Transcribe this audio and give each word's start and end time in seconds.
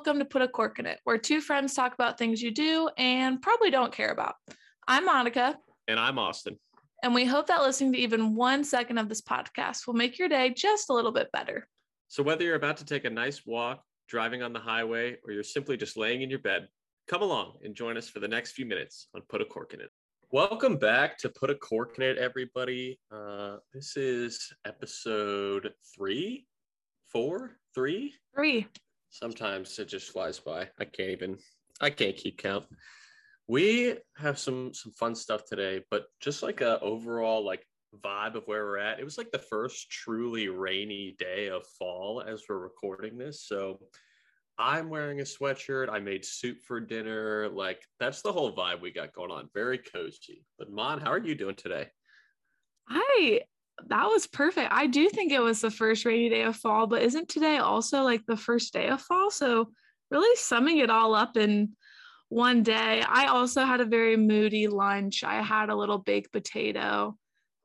welcome 0.00 0.18
to 0.18 0.24
Put 0.24 0.40
a 0.40 0.48
Cork 0.48 0.78
in 0.78 0.86
It, 0.86 0.98
where 1.04 1.18
two 1.18 1.42
friends 1.42 1.74
talk 1.74 1.92
about 1.92 2.16
things 2.16 2.40
you 2.40 2.50
do 2.50 2.88
and 2.96 3.42
probably 3.42 3.70
don't 3.70 3.92
care 3.92 4.08
about. 4.08 4.34
I'm 4.88 5.04
Monica. 5.04 5.58
And 5.88 6.00
I'm 6.00 6.18
Austin. 6.18 6.58
And 7.02 7.14
we 7.14 7.26
hope 7.26 7.48
that 7.48 7.60
listening 7.60 7.92
to 7.92 7.98
even 7.98 8.34
one 8.34 8.64
second 8.64 8.96
of 8.96 9.10
this 9.10 9.20
podcast 9.20 9.86
will 9.86 9.92
make 9.92 10.18
your 10.18 10.30
day 10.30 10.54
just 10.56 10.88
a 10.88 10.94
little 10.94 11.12
bit 11.12 11.30
better. 11.32 11.68
So, 12.08 12.22
whether 12.22 12.44
you're 12.44 12.54
about 12.54 12.78
to 12.78 12.86
take 12.86 13.04
a 13.04 13.10
nice 13.10 13.44
walk, 13.44 13.82
driving 14.08 14.42
on 14.42 14.54
the 14.54 14.58
highway, 14.58 15.18
or 15.22 15.32
you're 15.32 15.42
simply 15.42 15.76
just 15.76 15.98
laying 15.98 16.22
in 16.22 16.30
your 16.30 16.38
bed, 16.38 16.68
come 17.06 17.20
along 17.20 17.58
and 17.62 17.74
join 17.74 17.98
us 17.98 18.08
for 18.08 18.20
the 18.20 18.28
next 18.28 18.52
few 18.52 18.64
minutes 18.64 19.08
on 19.14 19.20
Put 19.28 19.42
a 19.42 19.44
Cork 19.44 19.74
in 19.74 19.82
It. 19.82 19.90
Welcome 20.32 20.78
back 20.78 21.18
to 21.18 21.28
Put 21.28 21.50
a 21.50 21.54
Cork 21.54 21.98
in 21.98 22.04
It, 22.04 22.16
everybody. 22.16 22.98
Uh, 23.12 23.56
this 23.74 23.98
is 23.98 24.50
episode 24.64 25.74
three, 25.94 26.46
four, 27.12 27.58
three, 27.74 28.14
three. 28.34 28.66
Sometimes 29.10 29.78
it 29.78 29.88
just 29.88 30.10
flies 30.10 30.38
by. 30.38 30.68
I 30.78 30.84
can't 30.84 31.10
even. 31.10 31.38
I 31.80 31.90
can't 31.90 32.16
keep 32.16 32.38
count. 32.38 32.66
We 33.48 33.96
have 34.16 34.38
some 34.38 34.72
some 34.72 34.92
fun 34.92 35.14
stuff 35.14 35.44
today, 35.44 35.82
but 35.90 36.06
just 36.20 36.42
like 36.42 36.60
a 36.60 36.80
overall 36.80 37.44
like 37.44 37.66
vibe 38.04 38.36
of 38.36 38.44
where 38.46 38.64
we're 38.64 38.78
at. 38.78 39.00
It 39.00 39.04
was 39.04 39.18
like 39.18 39.32
the 39.32 39.38
first 39.38 39.90
truly 39.90 40.48
rainy 40.48 41.16
day 41.18 41.48
of 41.48 41.66
fall 41.78 42.22
as 42.24 42.44
we're 42.48 42.58
recording 42.58 43.18
this. 43.18 43.42
So 43.46 43.80
I'm 44.58 44.90
wearing 44.90 45.20
a 45.20 45.24
sweatshirt. 45.24 45.88
I 45.90 45.98
made 46.00 46.24
soup 46.24 46.60
for 46.60 46.80
dinner. 46.80 47.48
Like 47.48 47.82
that's 47.98 48.22
the 48.22 48.32
whole 48.32 48.54
vibe 48.54 48.80
we 48.80 48.92
got 48.92 49.14
going 49.14 49.30
on. 49.30 49.48
Very 49.54 49.78
cozy. 49.78 50.44
But 50.58 50.70
Mon, 50.70 51.00
how 51.00 51.10
are 51.10 51.18
you 51.18 51.34
doing 51.34 51.56
today? 51.56 51.88
I 52.88 53.40
that 53.88 54.06
was 54.06 54.26
perfect. 54.26 54.72
I 54.72 54.86
do 54.86 55.08
think 55.08 55.32
it 55.32 55.42
was 55.42 55.60
the 55.60 55.70
first 55.70 56.04
rainy 56.04 56.28
day 56.28 56.42
of 56.42 56.56
fall, 56.56 56.86
but 56.86 57.02
isn't 57.02 57.28
today 57.28 57.58
also 57.58 58.02
like 58.02 58.24
the 58.26 58.36
first 58.36 58.72
day 58.72 58.88
of 58.88 59.00
fall? 59.00 59.30
So 59.30 59.70
really 60.10 60.36
summing 60.36 60.78
it 60.78 60.90
all 60.90 61.14
up 61.14 61.36
in 61.36 61.76
one 62.28 62.62
day. 62.62 63.02
I 63.06 63.26
also 63.26 63.64
had 63.64 63.80
a 63.80 63.84
very 63.84 64.16
moody 64.16 64.68
lunch. 64.68 65.24
I 65.24 65.42
had 65.42 65.68
a 65.68 65.76
little 65.76 65.98
baked 65.98 66.32
potato, 66.32 67.16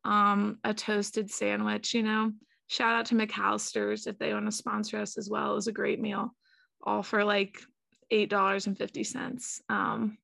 um, 0.04 0.58
a 0.64 0.74
toasted 0.74 1.32
sandwich, 1.32 1.94
you 1.94 2.04
know. 2.04 2.32
Shout 2.68 2.96
out 2.96 3.06
to 3.08 3.16
McAlister's 3.16 4.08
if 4.08 4.18
they 4.18 4.34
want 4.34 4.48
to 4.48 4.52
sponsor 4.52 4.98
us 4.98 5.18
as 5.18 5.30
well. 5.30 5.52
It 5.52 5.56
was 5.56 5.68
a 5.68 5.72
great 5.72 6.02
meal 6.02 6.32
all 6.86 7.04
for 7.04 7.24
like 7.24 7.60
$8.50. 8.12 9.62
Um, 9.70 10.18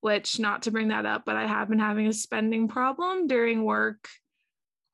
which, 0.00 0.38
not 0.38 0.62
to 0.62 0.70
bring 0.70 0.88
that 0.88 1.06
up, 1.06 1.24
but 1.24 1.36
I 1.36 1.46
have 1.46 1.68
been 1.68 1.78
having 1.80 2.06
a 2.06 2.12
spending 2.12 2.68
problem 2.68 3.26
during 3.26 3.64
work. 3.64 4.08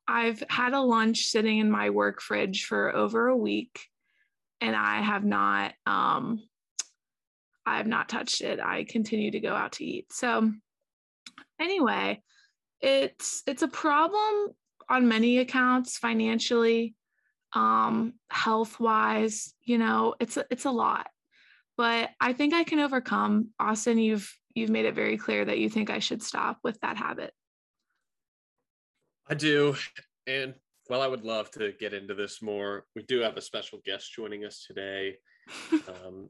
I've 0.07 0.43
had 0.49 0.73
a 0.73 0.81
lunch 0.81 1.25
sitting 1.27 1.59
in 1.59 1.71
my 1.71 1.89
work 1.89 2.21
fridge 2.21 2.65
for 2.65 2.95
over 2.95 3.27
a 3.27 3.37
week 3.37 3.87
and 4.61 4.75
I 4.75 5.01
have 5.01 5.23
not 5.23 5.73
um 5.85 6.41
I 7.65 7.77
have 7.77 7.87
not 7.87 8.09
touched 8.09 8.41
it. 8.41 8.59
I 8.59 8.83
continue 8.83 9.31
to 9.31 9.39
go 9.39 9.53
out 9.53 9.73
to 9.73 9.85
eat. 9.85 10.11
So 10.11 10.51
anyway, 11.59 12.21
it's 12.81 13.43
it's 13.47 13.61
a 13.61 13.67
problem 13.69 14.49
on 14.89 15.07
many 15.07 15.37
accounts 15.37 15.97
financially 15.97 16.95
um, 17.53 18.13
health 18.29 18.79
wise, 18.79 19.53
you 19.63 19.77
know, 19.77 20.15
it's 20.19 20.37
a, 20.37 20.45
it's 20.49 20.65
a 20.65 20.71
lot. 20.71 21.07
But 21.77 22.09
I 22.19 22.33
think 22.33 22.53
I 22.53 22.63
can 22.63 22.79
overcome. 22.79 23.49
Austin, 23.59 23.97
you've 23.97 24.31
you've 24.53 24.69
made 24.69 24.85
it 24.85 24.95
very 24.95 25.17
clear 25.17 25.43
that 25.45 25.57
you 25.57 25.69
think 25.69 25.89
I 25.89 25.99
should 25.99 26.21
stop 26.21 26.59
with 26.63 26.79
that 26.81 26.97
habit. 26.97 27.33
I 29.33 29.35
do. 29.35 29.75
And 30.27 30.53
well, 30.91 31.01
I 31.01 31.07
would 31.07 31.25
love 31.25 31.49
to 31.51 31.71
get 31.79 31.91
into 31.91 32.13
this 32.13 32.39
more. 32.39 32.85
We 32.95 33.01
do 33.01 33.21
have 33.21 33.35
a 33.35 33.41
special 33.41 33.79
guest 33.83 34.13
joining 34.13 34.45
us 34.45 34.63
today. 34.67 35.15
um, 35.71 36.29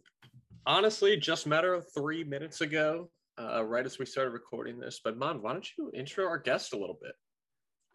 honestly, 0.66 1.18
just 1.18 1.46
matter 1.46 1.74
of 1.74 1.86
three 1.94 2.24
minutes 2.24 2.62
ago, 2.62 3.10
uh, 3.38 3.62
right 3.66 3.86
as 3.86 4.00
we 4.00 4.06
started 4.06 4.32
recording 4.32 4.80
this. 4.80 5.02
But 5.04 5.18
Mon, 5.18 5.42
why 5.42 5.52
don't 5.52 5.68
you 5.78 5.92
intro 5.94 6.26
our 6.26 6.38
guest 6.38 6.72
a 6.72 6.78
little 6.78 6.98
bit? 7.02 7.12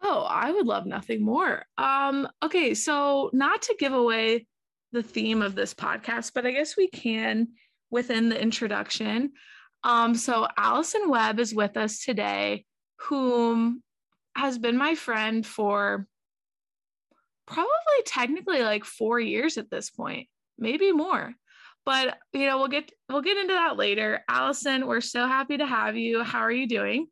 Oh, 0.03 0.27
I 0.29 0.51
would 0.51 0.67
love 0.67 0.85
nothing 0.85 1.23
more. 1.23 1.65
Um, 1.79 2.27
okay, 2.43 2.75
so 2.75 3.31
not 3.33 3.63
to 3.63 3.75
give 3.79 3.93
away 3.93 4.45
the 4.91 5.01
theme 5.01 5.41
of 5.41 5.55
this 5.55 5.73
podcast, 5.73 6.33
but 6.35 6.45
I 6.45 6.51
guess 6.51 6.77
we 6.77 6.87
can 6.87 7.47
within 7.89 8.29
the 8.29 8.39
introduction. 8.39 9.31
Um, 9.83 10.13
so 10.13 10.47
Allison 10.55 11.09
Webb 11.09 11.39
is 11.39 11.51
with 11.51 11.77
us 11.77 12.03
today, 12.05 12.65
whom 12.99 13.81
has 14.39 14.57
been 14.57 14.77
my 14.77 14.95
friend 14.95 15.45
for 15.45 16.07
probably 17.45 18.01
technically 18.05 18.61
like 18.61 18.85
four 18.85 19.19
years 19.19 19.57
at 19.57 19.69
this 19.69 19.89
point, 19.89 20.27
maybe 20.57 20.91
more. 20.91 21.33
But 21.85 22.17
you 22.33 22.45
know, 22.45 22.57
we'll 22.57 22.67
get 22.67 22.91
we'll 23.09 23.21
get 23.21 23.37
into 23.37 23.53
that 23.53 23.77
later. 23.77 24.23
Allison, 24.29 24.87
we're 24.87 25.01
so 25.01 25.27
happy 25.27 25.57
to 25.57 25.65
have 25.65 25.97
you. 25.97 26.23
How 26.23 26.39
are 26.39 26.51
you 26.51 26.67
doing? 26.67 27.07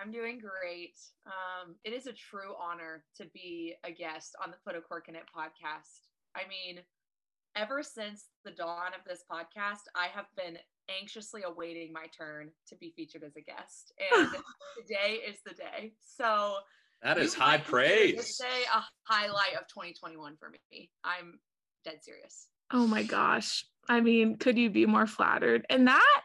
I'm 0.00 0.12
doing 0.12 0.38
great. 0.38 0.94
Um, 1.26 1.74
it 1.84 1.92
is 1.92 2.06
a 2.06 2.12
true 2.12 2.54
honor 2.60 3.04
to 3.16 3.26
be 3.34 3.74
a 3.84 3.90
guest 3.90 4.36
on 4.42 4.50
the 4.50 5.02
in 5.08 5.16
It 5.16 5.24
podcast. 5.34 6.06
I 6.34 6.42
mean, 6.48 6.80
ever 7.56 7.82
since 7.82 8.26
the 8.44 8.50
dawn 8.50 8.92
of 8.96 9.04
this 9.06 9.24
podcast, 9.30 9.88
I 9.94 10.06
have 10.14 10.26
been 10.36 10.58
anxiously 11.00 11.42
awaiting 11.44 11.92
my 11.92 12.06
turn 12.16 12.50
to 12.68 12.76
be 12.76 12.92
featured 12.96 13.24
as 13.24 13.36
a 13.36 13.40
guest. 13.40 13.92
And 14.16 14.28
today 14.78 15.20
is 15.26 15.36
the 15.44 15.54
day. 15.54 15.92
So 16.00 16.56
that 17.02 17.18
is 17.18 17.34
high 17.34 17.58
praise. 17.58 18.36
Say 18.36 18.64
a 18.74 18.82
highlight 19.04 19.54
of 19.54 19.66
2021 19.68 20.36
for 20.38 20.50
me. 20.50 20.90
I'm 21.04 21.38
dead 21.84 22.02
serious. 22.02 22.48
Oh 22.72 22.86
my 22.86 23.02
gosh. 23.02 23.64
I 23.88 24.00
mean, 24.00 24.36
could 24.38 24.58
you 24.58 24.70
be 24.70 24.86
more 24.86 25.06
flattered? 25.06 25.64
And 25.70 25.86
that 25.86 26.20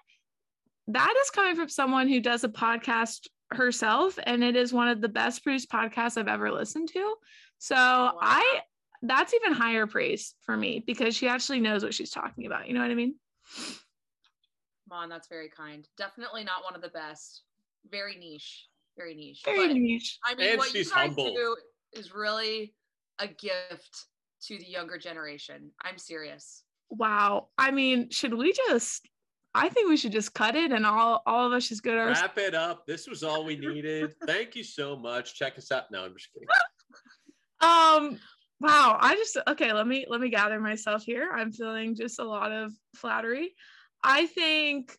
that 0.88 1.14
is 1.22 1.30
coming 1.30 1.56
from 1.56 1.70
someone 1.70 2.08
who 2.08 2.20
does 2.20 2.44
a 2.44 2.50
podcast 2.50 3.28
herself 3.52 4.18
and 4.26 4.44
it 4.44 4.56
is 4.56 4.74
one 4.74 4.88
of 4.88 5.02
the 5.02 5.10
best 5.10 5.44
produced 5.44 5.70
podcasts 5.70 6.18
I've 6.18 6.28
ever 6.28 6.52
listened 6.52 6.90
to. 6.94 7.16
So 7.60 7.76
wow. 7.76 8.18
I 8.22 8.62
that's 9.04 9.34
even 9.34 9.54
higher 9.54 9.88
praise 9.88 10.36
for 10.42 10.56
me 10.56 10.84
because 10.86 11.16
she 11.16 11.28
actually 11.28 11.60
knows 11.60 11.84
what 11.84 11.94
she's 11.94 12.12
talking 12.12 12.46
about. 12.46 12.68
You 12.68 12.74
know 12.74 12.82
what 12.82 12.92
I 12.92 12.96
mean? 12.96 13.16
Mon, 14.92 15.10
that's 15.10 15.28
very 15.28 15.50
kind. 15.50 15.88
Definitely 15.98 16.44
not 16.44 16.64
one 16.64 16.76
of 16.76 16.82
the 16.82 16.90
best. 16.90 17.44
Very 17.90 18.18
niche. 18.18 18.68
Very 18.98 19.16
niche. 19.16 19.42
Very 19.44 19.68
but, 19.68 19.78
niche. 19.78 20.20
I 20.26 20.36
mean, 20.36 20.50
and 20.50 20.58
what 20.58 20.74
you 20.74 20.84
guys 20.84 20.92
humble. 20.92 21.34
do 21.34 21.56
is 21.94 22.14
really 22.14 22.74
a 23.20 23.28
gift 23.28 24.06
to 24.44 24.58
the 24.58 24.68
younger 24.68 24.98
generation. 24.98 25.72
I'm 25.82 25.98
serious. 25.98 26.64
Wow. 26.90 27.48
I 27.58 27.72
mean, 27.72 28.10
should 28.12 28.34
we 28.34 28.54
just 28.68 29.08
I 29.54 29.70
think 29.70 29.90
we 29.90 29.98
should 29.98 30.12
just 30.12 30.34
cut 30.34 30.56
it 30.56 30.72
and 30.72 30.86
all 30.86 31.24
all 31.26 31.48
of 31.48 31.54
us 31.54 31.70
just 31.70 31.84
go 31.84 31.92
to 31.92 32.12
wrap 32.12 32.38
our... 32.38 32.44
it 32.44 32.56
up. 32.56 32.86
This 32.86 33.08
was 33.08 33.24
all 33.24 33.46
we 33.46 33.56
needed. 33.56 34.14
Thank 34.26 34.56
you 34.56 34.64
so 34.64 34.98
much. 34.98 35.36
Check 35.36 35.58
us 35.58 35.72
out. 35.72 35.92
No, 35.92 36.04
I'm 36.04 36.14
just 36.14 36.30
kidding. 36.34 36.48
um 37.62 38.20
wow, 38.60 38.98
I 39.00 39.16
just 39.16 39.38
okay, 39.48 39.72
let 39.72 39.88
me 39.88 40.06
let 40.10 40.20
me 40.20 40.30
gather 40.30 40.60
myself 40.60 41.04
here. 41.04 41.30
I'm 41.34 41.52
feeling 41.52 41.96
just 41.96 42.20
a 42.20 42.24
lot 42.24 42.52
of 42.52 42.74
flattery. 42.96 43.54
I 44.04 44.26
think 44.26 44.98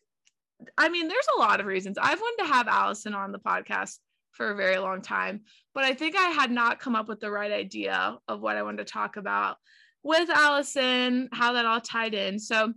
I 0.77 0.89
mean 0.89 1.07
there's 1.07 1.27
a 1.35 1.39
lot 1.39 1.59
of 1.59 1.65
reasons. 1.65 1.97
I've 1.97 2.19
wanted 2.19 2.43
to 2.43 2.53
have 2.53 2.67
Allison 2.67 3.13
on 3.13 3.31
the 3.31 3.39
podcast 3.39 3.97
for 4.31 4.51
a 4.51 4.55
very 4.55 4.77
long 4.77 5.01
time, 5.01 5.41
but 5.73 5.83
I 5.83 5.93
think 5.93 6.15
I 6.15 6.29
had 6.29 6.51
not 6.51 6.79
come 6.79 6.95
up 6.95 7.07
with 7.07 7.19
the 7.19 7.31
right 7.31 7.51
idea 7.51 8.17
of 8.27 8.41
what 8.41 8.57
I 8.57 8.63
wanted 8.63 8.85
to 8.85 8.91
talk 8.91 9.17
about 9.17 9.57
with 10.03 10.29
Allison, 10.29 11.29
how 11.31 11.53
that 11.53 11.65
all 11.65 11.81
tied 11.81 12.13
in. 12.13 12.39
So 12.39 12.73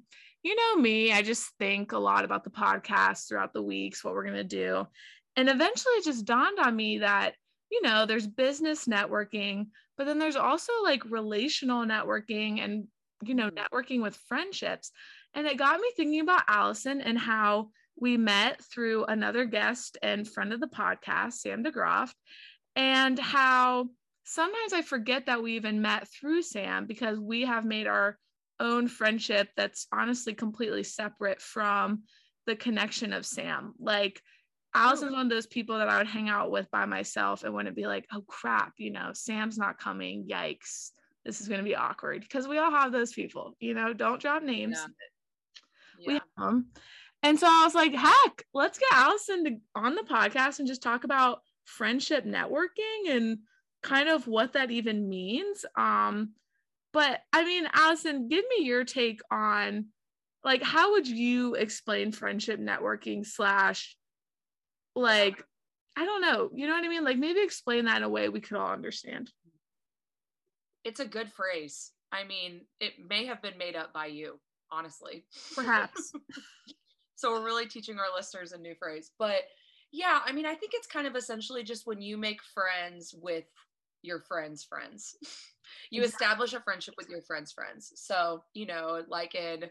you 0.47 0.55
know 0.55 0.81
me, 0.81 1.13
I 1.13 1.23
just 1.23 1.51
think 1.59 1.91
a 1.91 1.99
lot 1.99 2.25
about 2.25 2.45
the 2.45 2.51
podcast 2.51 3.27
throughout 3.27 3.53
the 3.53 3.63
weeks, 3.63 4.05
what 4.05 4.15
we're 4.15 4.23
going 4.23 4.37
to 4.37 4.45
do. 4.45 4.87
And 5.35 5.49
eventually 5.49 5.95
it 5.95 6.05
just 6.05 6.25
dawned 6.25 6.61
on 6.61 6.77
me 6.77 6.99
that, 6.99 7.35
you 7.69 7.83
know, 7.83 8.07
there's 8.07 8.29
business 8.29 8.85
networking, 8.85 9.67
but 9.99 10.07
then 10.07 10.21
there's 10.21 10.37
also 10.37 10.73
like 10.85 11.11
relational 11.11 11.85
networking 11.85 12.61
and, 12.61 12.87
you 13.25 13.35
know, 13.35 13.51
mm-hmm. 13.51 13.59
networking 13.59 14.03
with 14.03 14.17
friendships. 14.29 14.93
And 15.37 15.47
it 15.47 15.59
got 15.59 15.81
me 15.81 15.89
thinking 15.95 16.21
about 16.21 16.45
Allison 16.49 17.03
and 17.03 17.19
how 17.19 17.69
we 18.01 18.17
met 18.17 18.61
through 18.65 19.05
another 19.05 19.45
guest 19.45 19.99
and 20.03 20.27
friend 20.27 20.53
of 20.53 20.61
the 20.61 20.67
podcast, 20.67 21.35
Sam 21.35 21.63
DeGroff, 21.63 22.11
and 22.75 23.19
how 23.19 23.89
sometimes 24.25 24.73
I 24.73 24.81
forget 24.81 25.27
that 25.27 25.43
we 25.43 25.57
even 25.57 25.83
met 25.83 26.09
through 26.09 26.43
Sam 26.43 26.87
because 26.87 27.19
we 27.19 27.43
have 27.43 27.67
made 27.67 27.87
our 27.87 28.19
own 28.61 28.89
friendship 28.89 29.49
that's 29.57 29.87
honestly 29.93 30.33
completely 30.33 30.83
separate 30.83 31.41
from 31.41 32.03
the 32.47 32.57
connection 32.57 33.13
of 33.13 33.27
Sam. 33.27 33.75
Like 33.79 34.21
Allison's 34.75 35.13
oh. 35.13 35.17
one 35.17 35.27
of 35.27 35.31
those 35.31 35.47
people 35.47 35.79
that 35.79 35.89
I 35.89 35.99
would 35.99 36.07
hang 36.07 36.31
out 36.31 36.51
with 36.51 36.71
by 36.71 36.87
myself 36.87 37.45
and 37.45 37.55
wouldn't 37.55 37.77
be 37.77 37.87
like, 37.87 38.07
oh 38.13 38.23
crap, 38.27 38.73
you 38.79 38.91
know, 38.91 39.11
Sam's 39.13 39.59
not 39.59 39.79
coming. 39.79 40.27
Yikes. 40.31 40.91
This 41.25 41.41
is 41.41 41.49
going 41.49 41.59
to 41.59 41.65
be 41.65 41.75
awkward 41.75 42.23
because 42.23 42.47
we 42.47 42.59
all 42.59 42.71
have 42.71 42.93
those 42.93 43.13
people, 43.13 43.55
you 43.59 43.75
know, 43.75 43.93
don't 43.93 44.21
drop 44.21 44.43
names. 44.43 44.79
Yeah. 44.81 44.87
Yeah. 45.99 46.07
We 46.07 46.15
have 46.15 46.23
them. 46.39 46.67
And 47.23 47.39
so 47.39 47.47
I 47.49 47.65
was 47.65 47.75
like, 47.75 47.95
heck, 47.95 48.45
let's 48.55 48.79
get 48.79 48.93
Allison 48.93 49.45
to, 49.45 49.57
on 49.75 49.95
the 49.95 50.03
podcast 50.03 50.59
and 50.59 50.69
just 50.69 50.83
talk 50.83 51.05
about 51.05 51.41
friendship 51.65 52.25
networking 52.25 53.11
and 53.11 53.39
kind 53.83 54.09
of 54.09 54.27
what 54.27 54.53
that 54.53 54.71
even 54.71 55.09
means. 55.09 55.65
Um, 55.77 56.35
But 56.93 57.21
I 57.33 57.45
mean, 57.45 57.69
Allison, 57.75 58.29
give 58.29 58.45
me 58.49 58.65
your 58.65 58.85
take 58.85 59.21
on 59.31 59.87
like 60.45 60.63
how 60.63 60.93
would 60.93 61.09
you 61.09 61.55
explain 61.55 62.13
friendship 62.13 62.61
networking 62.61 63.27
slash 63.27 63.97
like 64.95 65.45
I 65.97 66.05
don't 66.05 66.23
know, 66.23 66.51
you 66.55 66.67
know 66.67 66.75
what 66.75 66.85
I 66.85 66.89
mean? 66.89 67.05
Like 67.05 67.19
maybe 67.19 67.43
explain 67.43 67.87
that 67.87 67.99
in 67.99 68.03
a 68.03 68.09
way 68.09 68.29
we 68.29 68.41
could 68.41 68.57
all 68.57 68.71
understand. 68.73 69.31
It's 70.85 71.01
a 71.01 71.07
good 71.07 71.33
phrase. 71.33 71.91
I 72.13 72.25
mean, 72.25 72.61
it 72.81 72.93
may 73.09 73.27
have 73.27 73.43
been 73.43 73.59
made 73.59 73.77
up 73.77 73.93
by 73.93 74.07
you, 74.07 74.39
honestly. 74.71 75.25
Perhaps. 75.55 76.13
so 77.17 77.33
we're 77.33 77.45
really 77.45 77.67
teaching 77.67 77.99
our 77.99 78.15
listeners 78.15 78.53
a 78.53 78.59
new 78.59 78.75
phrase. 78.75 79.11
But 79.19 79.43
yeah, 79.93 80.21
I 80.25 80.33
mean, 80.33 80.47
I 80.47 80.55
think 80.55 80.73
it's 80.75 80.87
kind 80.87 81.07
of 81.07 81.17
essentially 81.17 81.63
just 81.63 81.87
when 81.87 82.03
you 82.03 82.17
make 82.17 82.43
friends 82.43 83.15
with 83.21 83.45
your 84.03 84.21
friends' 84.21 84.65
friends. 84.65 85.17
you 85.91 86.03
establish 86.03 86.53
a 86.53 86.61
friendship 86.61 86.95
with 86.97 87.09
your 87.09 87.23
friends' 87.23 87.53
friends. 87.53 87.93
So, 87.97 88.43
you 88.55 88.67
know, 88.67 89.03
like 89.09 89.35
in 89.35 89.65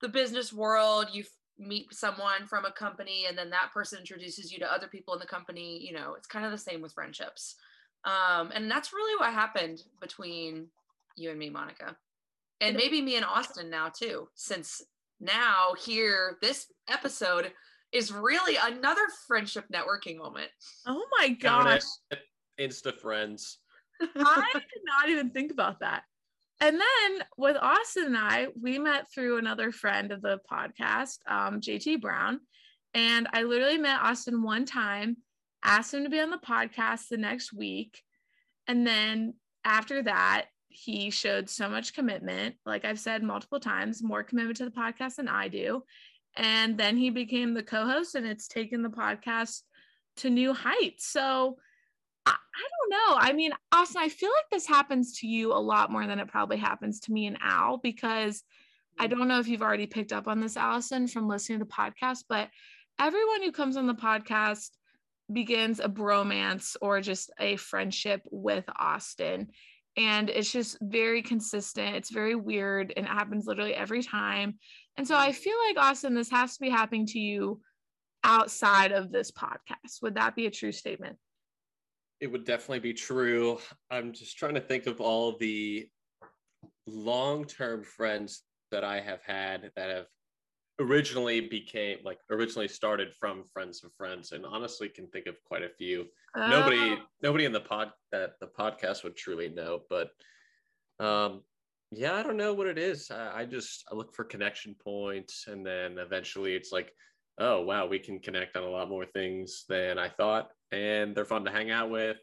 the 0.00 0.08
business 0.08 0.52
world, 0.52 1.06
you 1.12 1.24
meet 1.58 1.92
someone 1.92 2.46
from 2.46 2.64
a 2.64 2.72
company 2.72 3.26
and 3.28 3.38
then 3.38 3.50
that 3.50 3.70
person 3.72 4.00
introduces 4.00 4.52
you 4.52 4.58
to 4.58 4.72
other 4.72 4.88
people 4.88 5.14
in 5.14 5.20
the 5.20 5.26
company. 5.26 5.78
You 5.84 5.94
know, 5.94 6.14
it's 6.16 6.26
kind 6.26 6.44
of 6.44 6.52
the 6.52 6.58
same 6.58 6.80
with 6.80 6.92
friendships. 6.92 7.56
Um, 8.04 8.50
and 8.54 8.70
that's 8.70 8.92
really 8.92 9.18
what 9.18 9.32
happened 9.32 9.82
between 10.00 10.68
you 11.16 11.30
and 11.30 11.38
me, 11.38 11.50
Monica. 11.50 11.96
And 12.60 12.76
maybe 12.76 13.02
me 13.02 13.16
and 13.16 13.24
Austin 13.24 13.70
now 13.70 13.88
too, 13.88 14.28
since 14.34 14.82
now 15.20 15.74
here, 15.78 16.38
this 16.40 16.66
episode 16.88 17.52
is 17.92 18.12
really 18.12 18.56
another 18.56 19.02
friendship 19.26 19.64
networking 19.72 20.16
moment. 20.16 20.50
Oh 20.86 21.04
my 21.18 21.28
gosh. 21.28 21.82
Insta 22.58 22.98
friends. 22.98 23.58
I 24.00 24.50
did 24.52 24.82
not 24.84 25.08
even 25.08 25.30
think 25.30 25.52
about 25.52 25.80
that. 25.80 26.02
And 26.60 26.80
then 26.80 27.24
with 27.36 27.56
Austin 27.56 28.06
and 28.06 28.16
I, 28.16 28.48
we 28.60 28.78
met 28.78 29.06
through 29.12 29.38
another 29.38 29.72
friend 29.72 30.12
of 30.12 30.22
the 30.22 30.40
podcast, 30.50 31.18
um, 31.28 31.60
JT 31.60 32.00
Brown. 32.00 32.40
And 32.94 33.28
I 33.32 33.42
literally 33.42 33.78
met 33.78 34.00
Austin 34.00 34.42
one 34.42 34.64
time, 34.64 35.16
asked 35.64 35.94
him 35.94 36.04
to 36.04 36.10
be 36.10 36.20
on 36.20 36.30
the 36.30 36.38
podcast 36.38 37.08
the 37.08 37.16
next 37.16 37.52
week. 37.52 38.02
And 38.68 38.86
then 38.86 39.34
after 39.64 40.02
that, 40.04 40.46
he 40.74 41.10
showed 41.10 41.48
so 41.48 41.68
much 41.68 41.94
commitment. 41.94 42.56
Like 42.66 42.84
I've 42.84 42.98
said 42.98 43.22
multiple 43.22 43.60
times, 43.60 44.02
more 44.02 44.22
commitment 44.22 44.58
to 44.58 44.64
the 44.64 44.70
podcast 44.70 45.16
than 45.16 45.28
I 45.28 45.48
do. 45.48 45.82
And 46.36 46.76
then 46.76 46.96
he 46.96 47.10
became 47.10 47.54
the 47.54 47.62
co 47.62 47.86
host, 47.86 48.14
and 48.14 48.26
it's 48.26 48.48
taken 48.48 48.82
the 48.82 48.88
podcast 48.88 49.62
to 50.16 50.30
new 50.30 50.52
heights. 50.52 51.06
So 51.06 51.56
I, 52.26 52.32
I 52.32 52.34
don't 52.34 52.90
know. 52.90 53.16
I 53.18 53.32
mean, 53.32 53.52
Austin, 53.72 54.02
I 54.02 54.08
feel 54.08 54.30
like 54.30 54.50
this 54.50 54.66
happens 54.66 55.18
to 55.20 55.26
you 55.26 55.52
a 55.52 55.58
lot 55.58 55.92
more 55.92 56.06
than 56.06 56.18
it 56.18 56.28
probably 56.28 56.56
happens 56.56 57.00
to 57.00 57.12
me 57.12 57.26
and 57.26 57.38
Al 57.42 57.78
because 57.78 58.42
I 58.98 59.06
don't 59.06 59.28
know 59.28 59.40
if 59.40 59.48
you've 59.48 59.62
already 59.62 59.86
picked 59.86 60.12
up 60.12 60.28
on 60.28 60.40
this, 60.40 60.56
Allison, 60.56 61.08
from 61.08 61.28
listening 61.28 61.58
to 61.58 61.64
the 61.64 61.70
podcast, 61.70 62.24
but 62.28 62.48
everyone 62.98 63.42
who 63.42 63.52
comes 63.52 63.76
on 63.76 63.86
the 63.86 63.94
podcast 63.94 64.70
begins 65.32 65.80
a 65.80 65.88
bromance 65.88 66.76
or 66.80 67.00
just 67.00 67.30
a 67.38 67.56
friendship 67.56 68.22
with 68.30 68.64
Austin. 68.78 69.48
And 69.96 70.28
it's 70.28 70.50
just 70.50 70.76
very 70.80 71.22
consistent. 71.22 71.94
It's 71.94 72.10
very 72.10 72.34
weird 72.34 72.92
and 72.96 73.06
it 73.06 73.08
happens 73.08 73.46
literally 73.46 73.74
every 73.74 74.02
time. 74.02 74.58
And 74.96 75.06
so 75.06 75.16
I 75.16 75.32
feel 75.32 75.54
like, 75.68 75.76
Austin, 75.76 76.14
this 76.14 76.30
has 76.30 76.54
to 76.54 76.60
be 76.60 76.70
happening 76.70 77.06
to 77.06 77.18
you 77.18 77.60
outside 78.24 78.92
of 78.92 79.12
this 79.12 79.30
podcast. 79.30 80.02
Would 80.02 80.16
that 80.16 80.34
be 80.34 80.46
a 80.46 80.50
true 80.50 80.72
statement? 80.72 81.16
It 82.20 82.28
would 82.28 82.44
definitely 82.44 82.80
be 82.80 82.94
true. 82.94 83.58
I'm 83.90 84.12
just 84.12 84.38
trying 84.38 84.54
to 84.54 84.60
think 84.60 84.86
of 84.86 85.00
all 85.00 85.36
the 85.36 85.88
long 86.86 87.44
term 87.44 87.84
friends 87.84 88.42
that 88.70 88.84
I 88.84 89.00
have 89.00 89.22
had 89.22 89.70
that 89.76 89.90
have 89.90 90.06
originally 90.80 91.40
became 91.40 91.98
like 92.04 92.18
originally 92.30 92.66
started 92.66 93.14
from 93.14 93.44
friends 93.52 93.84
of 93.84 93.92
friends 93.94 94.32
and 94.32 94.44
honestly 94.44 94.88
can 94.88 95.06
think 95.08 95.26
of 95.26 95.36
quite 95.44 95.62
a 95.62 95.68
few. 95.68 96.04
Uh, 96.36 96.48
nobody 96.48 96.98
nobody 97.22 97.44
in 97.44 97.52
the 97.52 97.60
pod 97.60 97.92
that 98.10 98.32
the 98.40 98.48
podcast 98.58 99.04
would 99.04 99.16
truly 99.16 99.48
know 99.48 99.80
but 99.88 100.10
um 100.98 101.42
yeah 101.92 102.14
i 102.14 102.22
don't 102.22 102.36
know 102.36 102.52
what 102.54 102.66
it 102.66 102.78
is. 102.78 103.10
I, 103.10 103.40
I 103.40 103.44
just 103.44 103.84
i 103.90 103.94
look 103.94 104.14
for 104.14 104.24
connection 104.24 104.74
points 104.82 105.44
and 105.46 105.64
then 105.64 105.98
eventually 105.98 106.54
it's 106.56 106.72
like 106.72 106.92
oh 107.38 107.60
wow 107.60 107.86
we 107.86 108.00
can 108.00 108.18
connect 108.18 108.56
on 108.56 108.64
a 108.64 108.68
lot 108.68 108.88
more 108.88 109.06
things 109.06 109.64
than 109.68 109.98
i 109.98 110.08
thought 110.08 110.50
and 110.72 111.14
they're 111.14 111.24
fun 111.24 111.44
to 111.44 111.50
hang 111.52 111.70
out 111.70 111.90
with. 111.90 112.16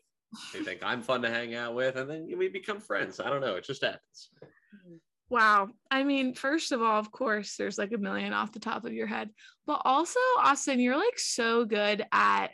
They 0.53 0.61
think 0.61 0.81
i'm 0.83 1.03
fun 1.03 1.21
to 1.21 1.29
hang 1.29 1.55
out 1.55 1.73
with 1.73 1.95
and 1.95 2.09
then 2.09 2.27
we 2.37 2.49
become 2.49 2.81
friends. 2.81 3.21
I 3.21 3.29
don't 3.29 3.41
know. 3.41 3.55
It 3.55 3.63
just 3.63 3.83
happens. 3.83 4.29
Mm-hmm. 4.75 4.95
Wow. 5.31 5.69
I 5.89 6.03
mean, 6.03 6.33
first 6.35 6.73
of 6.73 6.81
all, 6.81 6.99
of 6.99 7.09
course, 7.09 7.55
there's 7.55 7.77
like 7.77 7.93
a 7.93 7.97
million 7.97 8.33
off 8.33 8.51
the 8.51 8.59
top 8.59 8.83
of 8.83 8.91
your 8.91 9.07
head. 9.07 9.29
But 9.65 9.81
also, 9.85 10.19
Austin, 10.37 10.81
you're 10.81 10.97
like 10.97 11.17
so 11.17 11.63
good 11.63 12.05
at 12.11 12.47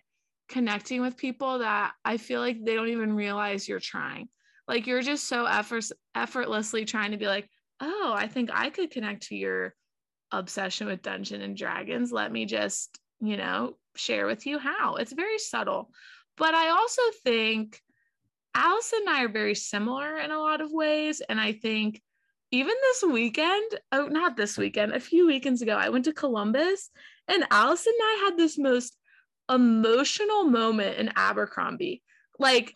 connecting 0.47 1.01
with 1.01 1.17
people 1.17 1.57
that 1.59 1.93
I 2.05 2.17
feel 2.17 2.39
like 2.39 2.63
they 2.63 2.75
don't 2.75 2.89
even 2.89 3.15
realize 3.15 3.67
you're 3.67 3.79
trying. 3.79 4.29
Like 4.67 4.85
you're 4.85 5.01
just 5.01 5.27
so 5.27 5.45
effort- 5.45 5.91
effortlessly 6.13 6.85
trying 6.85 7.11
to 7.11 7.17
be 7.17 7.25
like, 7.25 7.49
oh, 7.81 8.13
I 8.15 8.27
think 8.27 8.51
I 8.53 8.69
could 8.69 8.91
connect 8.91 9.23
to 9.29 9.35
your 9.35 9.73
obsession 10.31 10.85
with 10.85 11.01
Dungeon 11.01 11.41
and 11.41 11.57
Dragons. 11.57 12.11
Let 12.11 12.31
me 12.31 12.45
just, 12.45 12.99
you 13.19 13.37
know, 13.37 13.75
share 13.95 14.27
with 14.27 14.45
you 14.45 14.59
how. 14.59 14.97
It's 14.97 15.13
very 15.13 15.39
subtle. 15.39 15.89
But 16.37 16.53
I 16.53 16.69
also 16.69 17.01
think 17.23 17.81
Allison 18.53 18.99
and 19.07 19.09
I 19.09 19.23
are 19.23 19.29
very 19.29 19.55
similar 19.55 20.19
in 20.19 20.29
a 20.29 20.39
lot 20.39 20.61
of 20.61 20.71
ways. 20.71 21.23
And 21.27 21.41
I 21.41 21.53
think 21.53 22.03
even 22.51 22.73
this 22.81 23.03
weekend, 23.03 23.71
oh, 23.91 24.07
not 24.07 24.37
this 24.37 24.57
weekend, 24.57 24.93
a 24.93 24.99
few 24.99 25.27
weekends 25.27 25.61
ago, 25.61 25.75
I 25.75 25.89
went 25.89 26.05
to 26.05 26.13
Columbus 26.13 26.89
and 27.27 27.45
Allison 27.51 27.93
and 27.99 28.07
I 28.07 28.23
had 28.25 28.37
this 28.37 28.57
most 28.57 28.97
emotional 29.49 30.45
moment 30.45 30.97
in 30.97 31.11
Abercrombie. 31.15 32.01
Like, 32.39 32.73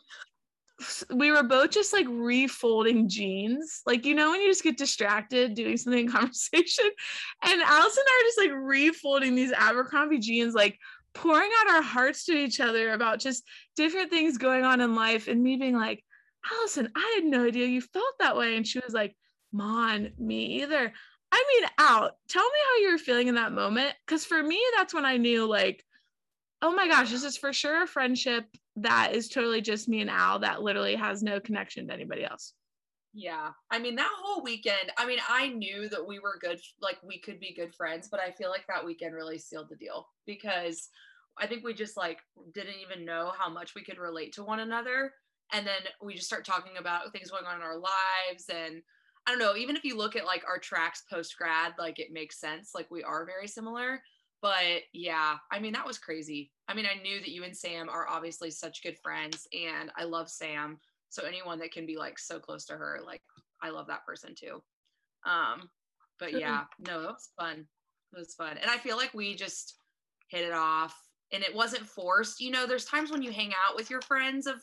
we 1.13 1.31
were 1.31 1.43
both 1.43 1.69
just 1.69 1.93
like 1.93 2.07
refolding 2.07 3.07
jeans. 3.07 3.81
Like, 3.85 4.05
you 4.05 4.15
know, 4.15 4.31
when 4.31 4.41
you 4.41 4.47
just 4.47 4.63
get 4.63 4.77
distracted 4.77 5.53
doing 5.53 5.77
something 5.77 6.05
in 6.05 6.11
conversation. 6.11 6.89
And 7.43 7.61
Allison 7.61 8.03
and 8.03 8.09
I 8.09 8.21
are 8.21 8.27
just 8.27 8.37
like 8.39 8.51
refolding 8.51 9.35
these 9.35 9.51
Abercrombie 9.51 10.19
jeans, 10.19 10.53
like 10.53 10.77
pouring 11.13 11.49
out 11.59 11.75
our 11.75 11.81
hearts 11.81 12.25
to 12.25 12.33
each 12.33 12.59
other 12.59 12.93
about 12.93 13.19
just 13.19 13.43
different 13.75 14.09
things 14.09 14.37
going 14.37 14.63
on 14.63 14.81
in 14.81 14.95
life. 14.95 15.27
And 15.27 15.43
me 15.43 15.57
being 15.57 15.77
like, 15.77 16.03
Allison, 16.51 16.89
I 16.95 17.13
had 17.15 17.25
no 17.25 17.45
idea 17.45 17.67
you 17.67 17.81
felt 17.81 18.15
that 18.19 18.35
way. 18.35 18.57
And 18.57 18.65
she 18.65 18.79
was 18.79 18.93
like, 18.93 19.15
Mon, 19.51 20.11
me 20.17 20.61
either. 20.61 20.93
I 21.31 21.43
mean, 21.53 21.69
out. 21.77 22.15
Tell 22.27 22.43
me 22.43 22.59
how 22.67 22.81
you 22.81 22.91
were 22.91 22.97
feeling 22.97 23.27
in 23.27 23.35
that 23.35 23.53
moment. 23.53 23.93
Cause 24.07 24.25
for 24.25 24.41
me, 24.41 24.61
that's 24.75 24.93
when 24.93 25.05
I 25.05 25.17
knew, 25.17 25.45
like, 25.45 25.83
oh 26.61 26.71
my 26.73 26.87
gosh, 26.87 27.09
this 27.09 27.23
is 27.23 27.37
for 27.37 27.53
sure 27.53 27.83
a 27.83 27.87
friendship 27.87 28.45
that 28.75 29.15
is 29.15 29.29
totally 29.29 29.61
just 29.61 29.89
me 29.89 30.01
and 30.01 30.09
Al 30.09 30.39
that 30.39 30.61
literally 30.61 30.95
has 30.95 31.23
no 31.23 31.39
connection 31.39 31.87
to 31.87 31.93
anybody 31.93 32.23
else. 32.23 32.53
Yeah. 33.13 33.51
I 33.69 33.79
mean, 33.79 33.95
that 33.95 34.11
whole 34.21 34.43
weekend, 34.43 34.91
I 34.97 35.05
mean, 35.05 35.19
I 35.27 35.49
knew 35.49 35.89
that 35.89 36.05
we 36.05 36.19
were 36.19 36.37
good, 36.39 36.59
like, 36.81 36.97
we 37.03 37.19
could 37.19 37.39
be 37.39 37.53
good 37.53 37.73
friends, 37.75 38.07
but 38.09 38.21
I 38.21 38.31
feel 38.31 38.49
like 38.49 38.65
that 38.67 38.85
weekend 38.85 39.15
really 39.15 39.37
sealed 39.37 39.67
the 39.69 39.75
deal 39.75 40.07
because 40.25 40.87
I 41.37 41.47
think 41.47 41.63
we 41.63 41.73
just, 41.73 41.97
like, 41.97 42.19
didn't 42.53 42.75
even 42.81 43.05
know 43.05 43.33
how 43.37 43.49
much 43.49 43.73
we 43.75 43.83
could 43.83 43.97
relate 43.97 44.33
to 44.33 44.43
one 44.43 44.59
another. 44.59 45.13
And 45.51 45.67
then 45.67 45.81
we 46.01 46.13
just 46.13 46.27
start 46.27 46.45
talking 46.45 46.77
about 46.77 47.11
things 47.11 47.31
going 47.31 47.45
on 47.45 47.55
in 47.57 47.61
our 47.61 47.77
lives 47.77 48.45
and, 48.49 48.81
I 49.27 49.31
don't 49.31 49.39
know, 49.39 49.55
even 49.55 49.75
if 49.75 49.83
you 49.83 49.97
look 49.97 50.15
at 50.15 50.25
like 50.25 50.43
our 50.47 50.57
tracks 50.57 51.03
post 51.09 51.37
grad, 51.37 51.73
like 51.77 51.99
it 51.99 52.11
makes 52.11 52.39
sense. 52.39 52.71
Like 52.73 52.89
we 52.89 53.03
are 53.03 53.25
very 53.25 53.47
similar. 53.47 54.01
But 54.41 54.81
yeah, 54.93 55.35
I 55.51 55.59
mean, 55.59 55.73
that 55.73 55.85
was 55.85 55.99
crazy. 55.99 56.51
I 56.67 56.73
mean, 56.73 56.85
I 56.85 57.01
knew 57.01 57.19
that 57.19 57.29
you 57.29 57.43
and 57.43 57.55
Sam 57.55 57.87
are 57.89 58.09
obviously 58.09 58.49
such 58.49 58.81
good 58.81 58.97
friends, 58.97 59.47
and 59.53 59.91
I 59.95 60.05
love 60.05 60.29
Sam. 60.29 60.79
So 61.09 61.23
anyone 61.23 61.59
that 61.59 61.71
can 61.71 61.85
be 61.85 61.97
like 61.97 62.17
so 62.17 62.39
close 62.39 62.65
to 62.65 62.73
her, 62.73 62.99
like 63.05 63.21
I 63.61 63.69
love 63.69 63.87
that 63.87 64.05
person 64.05 64.33
too. 64.33 64.63
Um, 65.25 65.69
but 66.19 66.33
yeah, 66.39 66.63
no, 66.79 67.01
it 67.01 67.07
was 67.07 67.29
fun. 67.37 67.65
It 68.13 68.17
was 68.17 68.33
fun. 68.33 68.57
And 68.57 68.71
I 68.71 68.77
feel 68.77 68.97
like 68.97 69.13
we 69.13 69.35
just 69.35 69.75
hit 70.29 70.45
it 70.45 70.53
off 70.53 70.95
and 71.31 71.43
it 71.43 71.53
wasn't 71.53 71.85
forced. 71.85 72.39
You 72.39 72.51
know, 72.51 72.65
there's 72.65 72.85
times 72.85 73.11
when 73.11 73.21
you 73.21 73.31
hang 73.31 73.53
out 73.67 73.75
with 73.75 73.89
your 73.89 74.01
friends 74.01 74.47
of 74.47 74.55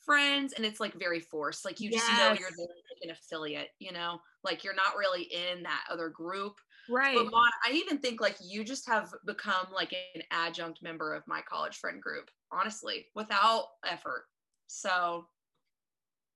friends 0.00 0.52
and 0.54 0.64
it's 0.64 0.80
like 0.80 0.94
very 0.98 1.20
forced. 1.20 1.64
Like 1.64 1.80
you 1.80 1.90
just 1.90 2.08
yes. 2.08 2.18
know 2.18 2.38
you're 2.38 2.50
like 2.58 2.68
an 3.02 3.10
affiliate, 3.10 3.68
you 3.78 3.92
know, 3.92 4.20
like 4.44 4.64
you're 4.64 4.74
not 4.74 4.96
really 4.98 5.22
in 5.22 5.62
that 5.62 5.84
other 5.90 6.08
group. 6.08 6.54
Right. 6.88 7.14
But 7.14 7.30
Mon, 7.30 7.50
I 7.66 7.72
even 7.72 7.98
think 7.98 8.20
like 8.20 8.36
you 8.42 8.64
just 8.64 8.88
have 8.88 9.12
become 9.26 9.66
like 9.74 9.94
an 10.14 10.22
adjunct 10.30 10.82
member 10.82 11.14
of 11.14 11.22
my 11.26 11.40
college 11.48 11.76
friend 11.76 12.00
group, 12.00 12.30
honestly, 12.52 13.06
without 13.14 13.64
effort. 13.86 14.24
So 14.66 15.26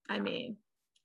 I 0.09 0.21
mean, 0.21 0.57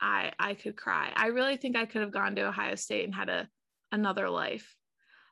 I 0.02 0.32
I 0.40 0.54
could 0.54 0.76
cry. 0.76 1.12
I 1.16 1.28
really 1.28 1.58
think 1.58 1.76
I 1.76 1.86
could 1.86 2.02
have 2.02 2.12
gone 2.12 2.36
to 2.36 2.48
Ohio 2.48 2.76
State 2.76 3.06
and 3.06 3.16
had 3.16 3.30
a 3.30 3.48
another 3.92 4.30
life. 4.30 4.76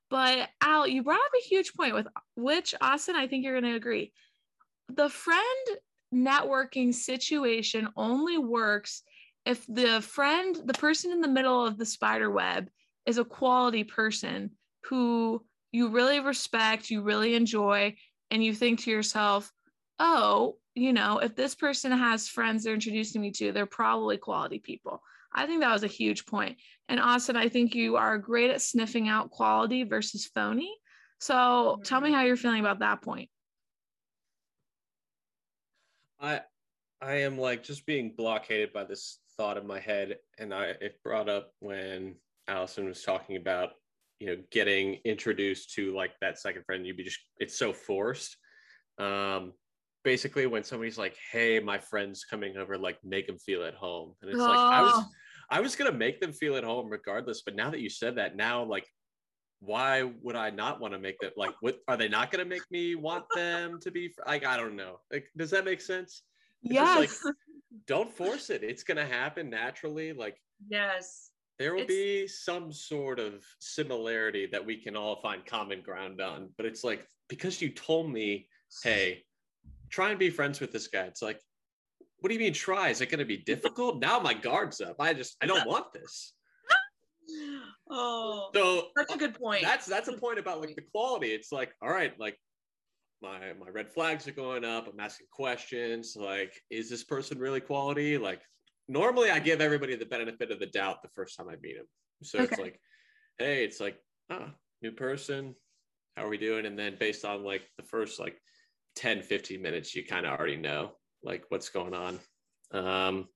But 0.09 0.49
Al, 0.61 0.87
you 0.87 1.03
brought 1.03 1.15
up 1.19 1.31
a 1.37 1.47
huge 1.47 1.73
point 1.73 1.93
with 1.93 2.07
which 2.35 2.73
Austin, 2.81 3.15
I 3.15 3.27
think 3.27 3.43
you're 3.43 3.59
going 3.59 3.71
to 3.71 3.77
agree. 3.77 4.13
The 4.89 5.09
friend 5.09 5.67
networking 6.13 6.93
situation 6.93 7.89
only 7.97 8.37
works 8.37 9.03
if 9.47 9.65
the 9.65 10.01
friend, 10.01 10.57
the 10.65 10.73
person 10.73 11.09
in 11.09 11.21
the 11.21 11.27
middle 11.27 11.65
of 11.65 11.77
the 11.77 11.85
spider 11.85 12.29
web 12.29 12.67
is 13.05 13.17
a 13.17 13.23
quality 13.23 13.85
person 13.85 14.51
who 14.83 15.41
you 15.71 15.87
really 15.87 16.19
respect, 16.19 16.89
you 16.89 17.01
really 17.01 17.33
enjoy, 17.33 17.95
and 18.29 18.43
you 18.43 18.53
think 18.53 18.81
to 18.81 18.91
yourself, 18.91 19.49
oh, 19.99 20.57
you 20.75 20.91
know, 20.91 21.19
if 21.19 21.33
this 21.33 21.55
person 21.55 21.93
has 21.93 22.27
friends 22.27 22.65
they're 22.65 22.73
introducing 22.73 23.21
me 23.21 23.31
to, 23.31 23.53
they're 23.53 23.65
probably 23.65 24.17
quality 24.17 24.59
people. 24.59 25.01
I 25.33 25.45
think 25.45 25.61
that 25.61 25.71
was 25.71 25.83
a 25.83 25.87
huge 25.87 26.25
point. 26.25 26.57
And 26.89 26.99
Austin, 26.99 27.37
I 27.37 27.47
think 27.47 27.73
you 27.73 27.95
are 27.95 28.17
great 28.17 28.51
at 28.51 28.61
sniffing 28.61 29.07
out 29.07 29.31
quality 29.31 29.83
versus 29.83 30.25
phony. 30.25 30.75
So 31.21 31.79
tell 31.85 32.01
me 32.01 32.09
mm-hmm. 32.09 32.15
how 32.15 32.23
you're 32.25 32.35
feeling 32.35 32.59
about 32.59 32.79
that 32.79 33.01
point. 33.01 33.29
I 36.19 36.41
I 37.01 37.13
am 37.21 37.37
like 37.37 37.63
just 37.63 37.85
being 37.85 38.13
blockaded 38.17 38.73
by 38.73 38.83
this 38.83 39.19
thought 39.37 39.57
in 39.57 39.67
my 39.67 39.79
head, 39.79 40.17
and 40.39 40.53
I 40.53 40.73
it 40.81 40.99
brought 41.03 41.29
up 41.29 41.51
when 41.59 42.15
Allison 42.47 42.85
was 42.85 43.03
talking 43.03 43.35
about 43.37 43.71
you 44.19 44.27
know 44.27 44.37
getting 44.51 44.99
introduced 45.05 45.73
to 45.75 45.95
like 45.95 46.11
that 46.21 46.39
second 46.39 46.63
friend. 46.65 46.85
You'd 46.85 46.97
be 46.97 47.03
just 47.03 47.19
it's 47.37 47.57
so 47.57 47.73
forced. 47.73 48.37
Um, 48.97 49.53
basically, 50.03 50.47
when 50.47 50.63
somebody's 50.63 50.97
like, 50.97 51.15
"Hey, 51.31 51.59
my 51.59 51.77
friend's 51.77 52.23
coming 52.25 52.57
over," 52.57 52.77
like 52.77 52.97
make 53.03 53.27
them 53.27 53.37
feel 53.37 53.63
at 53.63 53.75
home, 53.75 54.13
and 54.21 54.31
it's 54.31 54.39
oh. 54.39 54.47
like 54.47 54.57
I 54.57 54.81
was 54.81 54.93
oh. 54.95 55.05
I 55.49 55.61
was 55.61 55.75
gonna 55.75 55.91
make 55.91 56.19
them 56.19 56.33
feel 56.33 56.55
at 56.55 56.63
home 56.63 56.89
regardless, 56.89 57.43
but 57.43 57.55
now 57.55 57.69
that 57.69 57.79
you 57.79 57.89
said 57.89 58.15
that, 58.15 58.35
now 58.35 58.63
like 58.63 58.87
why 59.59 60.03
would 60.21 60.35
I 60.35 60.49
not 60.49 60.79
want 60.79 60.93
to 60.93 60.99
make 60.99 61.19
that? 61.21 61.33
like 61.37 61.53
what 61.61 61.79
are 61.87 61.97
they 61.97 62.07
not 62.07 62.31
going 62.31 62.43
to 62.43 62.49
make 62.49 62.69
me 62.69 62.95
want 62.95 63.25
them 63.33 63.79
to 63.81 63.91
be 63.91 64.13
like 64.27 64.45
I 64.45 64.57
don't 64.57 64.75
know 64.75 64.99
like 65.11 65.27
does 65.35 65.49
that 65.51 65.65
make 65.65 65.81
sense 65.81 66.23
yes 66.61 67.23
like, 67.23 67.35
don't 67.85 68.11
force 68.11 68.49
it. 68.49 68.63
It's 68.63 68.83
going 68.83 68.97
to 68.97 69.05
happen 69.05 69.49
naturally. 69.49 70.13
Like 70.13 70.37
yes. 70.69 71.31
there 71.59 71.73
will 71.73 71.81
it's... 71.81 71.87
be 71.87 72.27
some 72.27 72.71
sort 72.71 73.19
of 73.19 73.43
similarity 73.59 74.47
that 74.51 74.65
we 74.65 74.77
can 74.77 74.95
all 74.95 75.21
find 75.21 75.45
common 75.45 75.81
ground 75.81 76.21
on 76.21 76.49
but 76.57 76.65
it's 76.65 76.83
like 76.83 77.05
because 77.29 77.61
you 77.61 77.69
told 77.69 78.11
me 78.11 78.47
hey 78.83 79.23
try 79.89 80.09
and 80.09 80.19
be 80.19 80.29
friends 80.29 80.59
with 80.59 80.71
this 80.71 80.87
guy. 80.87 81.03
It's 81.03 81.21
like 81.21 81.39
what 82.19 82.29
do 82.29 82.33
you 82.33 82.39
mean 82.39 82.53
try? 82.53 82.89
Is 82.89 83.01
it 83.01 83.09
going 83.09 83.19
to 83.19 83.25
be 83.25 83.37
difficult? 83.45 84.01
Now 84.01 84.19
my 84.19 84.33
guard's 84.33 84.81
up. 84.81 84.95
I 84.99 85.13
just 85.13 85.35
I 85.41 85.45
don't 85.45 85.67
want 85.67 85.93
this. 85.93 86.33
Oh 87.89 88.49
so 88.53 88.87
that's 88.97 89.13
a 89.13 89.17
good 89.17 89.35
uh, 89.35 89.39
point. 89.39 89.61
that's 89.61 89.85
that's 89.85 90.09
a 90.09 90.13
point 90.13 90.39
about 90.39 90.59
like 90.59 90.75
the 90.75 90.81
quality. 90.81 91.27
It's 91.27 91.53
like 91.53 91.71
all 91.81 91.89
right 91.89 92.17
like 92.19 92.37
my 93.21 93.53
my 93.59 93.69
red 93.71 93.91
flags 93.91 94.27
are 94.27 94.33
going 94.33 94.63
up 94.63 94.87
i'm 94.87 94.99
asking 94.99 95.27
questions 95.31 96.15
like 96.19 96.53
is 96.69 96.89
this 96.89 97.03
person 97.03 97.39
really 97.39 97.59
quality 97.59 98.17
like 98.17 98.41
normally 98.87 99.29
i 99.29 99.39
give 99.39 99.61
everybody 99.61 99.95
the 99.95 100.05
benefit 100.05 100.51
of 100.51 100.59
the 100.59 100.67
doubt 100.67 101.01
the 101.01 101.09
first 101.09 101.37
time 101.37 101.47
i 101.49 101.55
meet 101.61 101.77
them 101.77 101.85
so 102.23 102.39
okay. 102.39 102.47
it's 102.47 102.59
like 102.59 102.79
hey 103.39 103.63
it's 103.63 103.79
like 103.79 103.97
ah 104.29 104.51
new 104.81 104.91
person 104.91 105.55
how 106.15 106.25
are 106.25 106.29
we 106.29 106.37
doing 106.37 106.65
and 106.65 106.77
then 106.77 106.95
based 106.99 107.25
on 107.25 107.43
like 107.43 107.63
the 107.77 107.83
first 107.83 108.19
like 108.19 108.37
10 108.95 109.21
15 109.21 109.61
minutes 109.61 109.95
you 109.95 110.05
kind 110.05 110.25
of 110.25 110.37
already 110.37 110.57
know 110.57 110.91
like 111.23 111.43
what's 111.49 111.69
going 111.69 111.93
on 111.93 112.19
um 112.73 113.27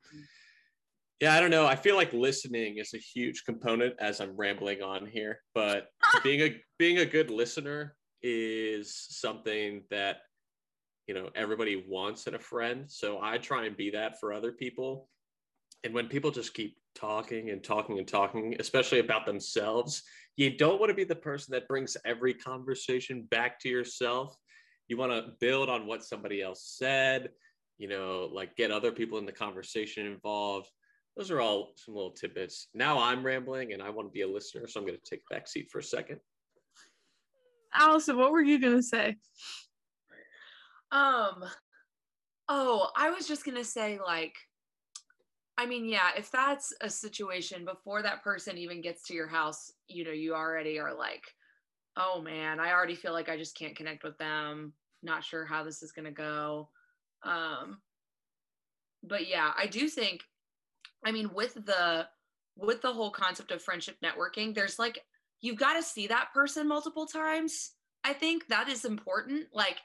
yeah, 1.22 1.36
I 1.36 1.40
don't 1.40 1.52
know. 1.52 1.68
I 1.68 1.76
feel 1.76 1.96
like 1.96 2.12
listening 2.14 2.80
is 2.80 2.96
a 2.96 2.98
huge 2.98 3.44
component 3.46 3.94
as 4.00 4.20
I'm 4.20 4.36
rambling 4.36 4.82
on 4.82 5.06
here, 5.06 5.40
but 5.54 5.86
being 6.24 6.42
a 6.42 6.60
being 6.80 6.98
a 6.98 7.06
good 7.06 7.30
listener 7.30 7.96
is 8.24 8.94
something 9.10 9.84
that 9.90 10.18
you 11.08 11.14
know 11.14 11.30
everybody 11.36 11.86
wants 11.88 12.28
in 12.28 12.36
a 12.36 12.40
friend. 12.40 12.86
So 12.90 13.20
I 13.22 13.38
try 13.38 13.66
and 13.66 13.76
be 13.76 13.92
that 13.92 14.20
for 14.20 14.34
other 14.34 14.52
people. 14.52 15.10
And 15.84 15.94
when 15.94 16.08
people 16.08 16.32
just 16.32 16.54
keep 16.54 16.78
talking 16.94 17.50
and 17.50 17.64
talking 17.64 17.98
and 17.98 18.08
talking, 18.08 18.56
especially 18.60 19.00
about 19.00 19.26
themselves, 19.26 20.04
you 20.38 20.56
don't 20.56 20.80
want 20.80 20.90
to 20.92 20.96
be 20.96 21.04
the 21.04 21.16
person 21.16 21.54
that 21.54 21.68
brings 21.68 21.98
every 22.06 22.34
conversation 22.34 23.24
back 23.32 23.60
to 23.62 23.70
yourself. 23.70 24.36
You 24.88 24.98
want 24.98 25.12
to 25.12 25.34
build 25.40 25.70
on 25.70 25.88
what 25.88 26.04
somebody 26.04 26.42
else 26.42 26.76
said, 26.78 27.30
you 27.78 27.88
know, 27.88 28.30
like 28.32 28.56
get 28.56 28.72
other 28.72 28.92
people 28.92 29.18
in 29.18 29.26
the 29.26 29.32
conversation 29.32 30.06
involved 30.06 30.70
those 31.18 31.32
are 31.32 31.42
all 31.42 31.74
some 31.76 31.96
little 31.96 32.12
tidbits. 32.12 32.68
Now 32.74 33.00
I'm 33.00 33.26
rambling 33.26 33.74
and 33.74 33.82
I 33.82 33.90
want 33.90 34.08
to 34.08 34.14
be 34.14 34.22
a 34.22 34.28
listener, 34.28 34.68
so 34.68 34.80
I'm 34.80 34.86
going 34.86 34.98
to 34.98 35.10
take 35.10 35.22
a 35.30 35.34
back 35.34 35.48
seat 35.48 35.70
for 35.70 35.80
a 35.80 35.84
second. 35.84 36.20
Allison, 37.74 38.18
what 38.18 38.32
were 38.32 38.42
you 38.42 38.60
to 38.76 38.82
say? 38.82 39.18
Um, 40.92 41.44
oh, 42.50 42.90
I 42.96 43.12
was 43.12 43.28
just 43.28 43.46
to 43.58 43.64
say, 43.64 44.00
like, 44.06 44.34
I 45.58 45.66
mean, 45.66 45.86
yeah, 45.86 46.10
if 46.18 46.32
that's 46.32 46.74
a 46.82 46.90
situation 46.90 47.66
before 47.66 48.02
that 48.02 48.24
person 48.24 48.58
even 48.58 48.82
gets 48.82 49.04
to 49.08 49.14
your 49.14 49.28
house, 49.28 49.72
you 49.88 50.04
know, 50.04 50.12
you 50.12 50.34
already 50.34 50.80
are 50.80 50.94
like, 50.94 51.24
oh 51.98 52.22
man, 52.22 52.60
I 52.60 52.72
already 52.72 52.96
feel 52.96 53.14
like 53.14 53.30
I 53.30 53.38
just 53.38 53.58
can't 53.58 53.76
connect 53.76 54.04
with 54.04 54.18
them. 54.18 54.74
Not 55.04 55.24
sure 55.24 55.46
how 55.46 55.64
this 55.64 55.84
is 55.84 55.92
to 56.06 56.12
go. 56.12 56.70
Um, 57.24 57.80
but 59.04 59.28
yeah, 59.28 59.52
I 59.58 59.68
do 59.68 59.88
think 59.88 60.22
I 61.04 61.12
mean, 61.12 61.34
with 61.34 61.54
the 61.54 62.08
with 62.56 62.82
the 62.82 62.94
whole 62.94 63.12
concept 63.12 63.52
of 63.52 63.62
friendship 63.62 63.98
networking, 64.04 64.54
there's 64.54 64.78
like 64.78 65.00
you've 65.42 65.60
got 65.60 65.74
to 65.74 65.84
see 65.84 66.08
that 66.08 66.30
person 66.34 66.68
multiple 66.68 67.06
times. 67.06 67.72
I 68.04 68.14
think 68.14 68.48
that 68.48 68.70
is 68.70 68.86
important. 68.86 69.48
Like 69.54 69.78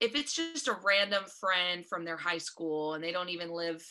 if 0.00 0.14
it's 0.14 0.34
just 0.34 0.68
a 0.68 0.76
random 0.84 1.24
friend 1.40 1.84
from 1.86 2.04
their 2.04 2.16
high 2.16 2.38
school 2.38 2.94
and 2.94 3.02
they 3.02 3.12
don't 3.12 3.30
even 3.30 3.50
live 3.50 3.82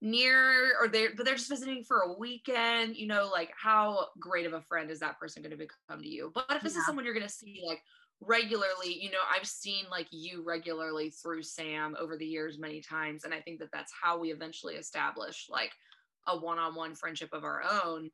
near 0.00 0.72
or 0.80 0.88
they're 0.88 1.10
but 1.16 1.24
they're 1.24 1.34
just 1.34 1.48
visiting 1.48 1.82
for 1.82 2.00
a 2.00 2.18
weekend, 2.18 2.96
you 2.96 3.06
know, 3.06 3.28
like 3.32 3.50
how 3.60 4.06
great 4.18 4.46
of 4.46 4.52
a 4.52 4.62
friend 4.62 4.90
is 4.90 5.00
that 5.00 5.18
person 5.18 5.42
going 5.42 5.50
to 5.50 5.56
become 5.56 6.02
to 6.02 6.08
you? 6.08 6.30
But 6.34 6.46
if 6.50 6.62
this 6.62 6.74
yeah. 6.74 6.80
is 6.80 6.86
someone 6.86 7.04
you're 7.04 7.14
going 7.14 7.26
to 7.26 7.32
see 7.32 7.62
like 7.66 7.80
regularly 8.20 8.96
you 9.00 9.10
know 9.10 9.18
i've 9.34 9.46
seen 9.46 9.84
like 9.90 10.06
you 10.10 10.42
regularly 10.46 11.10
through 11.10 11.42
sam 11.42 11.96
over 12.00 12.16
the 12.16 12.24
years 12.24 12.58
many 12.58 12.80
times 12.80 13.24
and 13.24 13.34
i 13.34 13.40
think 13.40 13.58
that 13.58 13.68
that's 13.72 13.92
how 14.00 14.18
we 14.18 14.30
eventually 14.30 14.74
establish 14.74 15.46
like 15.50 15.72
a 16.28 16.38
one-on-one 16.38 16.94
friendship 16.94 17.28
of 17.32 17.44
our 17.44 17.62
own 17.84 18.10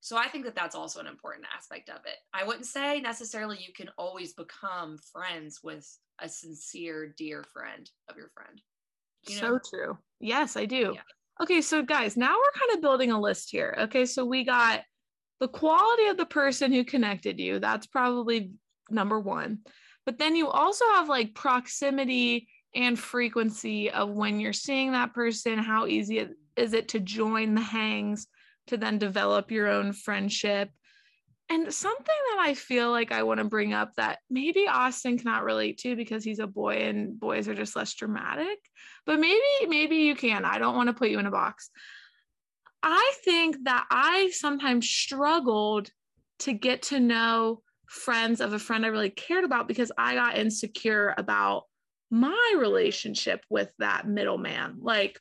so 0.00 0.16
i 0.16 0.28
think 0.28 0.44
that 0.44 0.54
that's 0.54 0.74
also 0.74 1.00
an 1.00 1.06
important 1.06 1.46
aspect 1.56 1.88
of 1.88 2.00
it. 2.06 2.16
I 2.32 2.44
wouldn't 2.44 2.66
say 2.66 3.00
necessarily 3.00 3.58
you 3.60 3.72
can 3.72 3.90
always 3.96 4.32
become 4.32 4.98
friends 5.12 5.60
with 5.62 5.86
a 6.18 6.28
sincere 6.28 7.14
dear 7.16 7.44
friend 7.52 7.90
of 8.08 8.16
your 8.16 8.28
friend 8.28 8.60
you 9.28 9.40
know? 9.40 9.58
so 9.58 9.76
true. 9.76 9.98
Yes 10.20 10.56
i 10.56 10.64
do. 10.64 10.94
Yeah. 10.94 11.42
okay 11.42 11.60
so 11.60 11.82
guys 11.82 12.16
now 12.16 12.34
we're 12.34 12.60
kind 12.60 12.76
of 12.76 12.82
building 12.82 13.12
a 13.12 13.20
list 13.20 13.50
here. 13.50 13.74
Okay 13.82 14.06
so 14.06 14.24
we 14.24 14.44
got 14.44 14.82
the 15.40 15.48
quality 15.48 16.06
of 16.06 16.16
the 16.16 16.26
person 16.26 16.72
who 16.72 16.84
connected 16.84 17.40
you. 17.40 17.58
That's 17.58 17.86
probably 17.86 18.52
number 18.90 19.18
one. 19.18 19.60
But 20.04 20.18
then 20.18 20.36
you 20.36 20.48
also 20.48 20.84
have 20.94 21.08
like 21.08 21.34
proximity 21.34 22.48
and 22.74 22.98
frequency 22.98 23.90
of 23.90 24.10
when 24.10 24.38
you're 24.38 24.52
seeing 24.52 24.92
that 24.92 25.12
person 25.12 25.58
how 25.58 25.86
easy 25.86 26.28
is 26.56 26.72
it 26.72 26.88
to 26.88 27.00
join 27.00 27.54
the 27.54 27.60
hangs 27.60 28.26
to 28.68 28.76
then 28.76 28.98
develop 28.98 29.50
your 29.50 29.68
own 29.68 29.92
friendship 29.92 30.70
and 31.50 31.74
something 31.74 32.04
that 32.06 32.38
I 32.40 32.54
feel 32.54 32.92
like 32.92 33.10
I 33.10 33.24
want 33.24 33.38
to 33.38 33.44
bring 33.44 33.74
up 33.74 33.96
that 33.96 34.20
maybe 34.30 34.68
Austin 34.68 35.18
cannot 35.18 35.42
relate 35.42 35.78
to 35.78 35.96
because 35.96 36.22
he's 36.22 36.38
a 36.38 36.46
boy 36.46 36.74
and 36.88 37.18
boys 37.18 37.48
are 37.48 37.54
just 37.54 37.74
less 37.74 37.92
dramatic, 37.94 38.58
but 39.04 39.18
maybe 39.18 39.40
maybe 39.66 39.96
you 39.96 40.14
can. 40.14 40.44
I 40.44 40.58
don't 40.58 40.76
want 40.76 40.86
to 40.86 40.92
put 40.92 41.10
you 41.10 41.18
in 41.18 41.26
a 41.26 41.30
box. 41.30 41.70
I 42.84 43.12
think 43.24 43.56
that 43.64 43.84
I 43.90 44.30
sometimes 44.32 44.88
struggled 44.88 45.90
to 46.40 46.52
get 46.52 46.82
to 46.82 47.00
know 47.00 47.62
friends 47.88 48.40
of 48.40 48.52
a 48.52 48.58
friend 48.58 48.86
I 48.86 48.88
really 48.88 49.10
cared 49.10 49.44
about 49.44 49.66
because 49.66 49.90
I 49.98 50.14
got 50.14 50.38
insecure 50.38 51.12
about 51.18 51.64
my 52.12 52.54
relationship 52.56 53.44
with 53.50 53.72
that 53.80 54.06
middleman. 54.06 54.78
Like, 54.80 55.18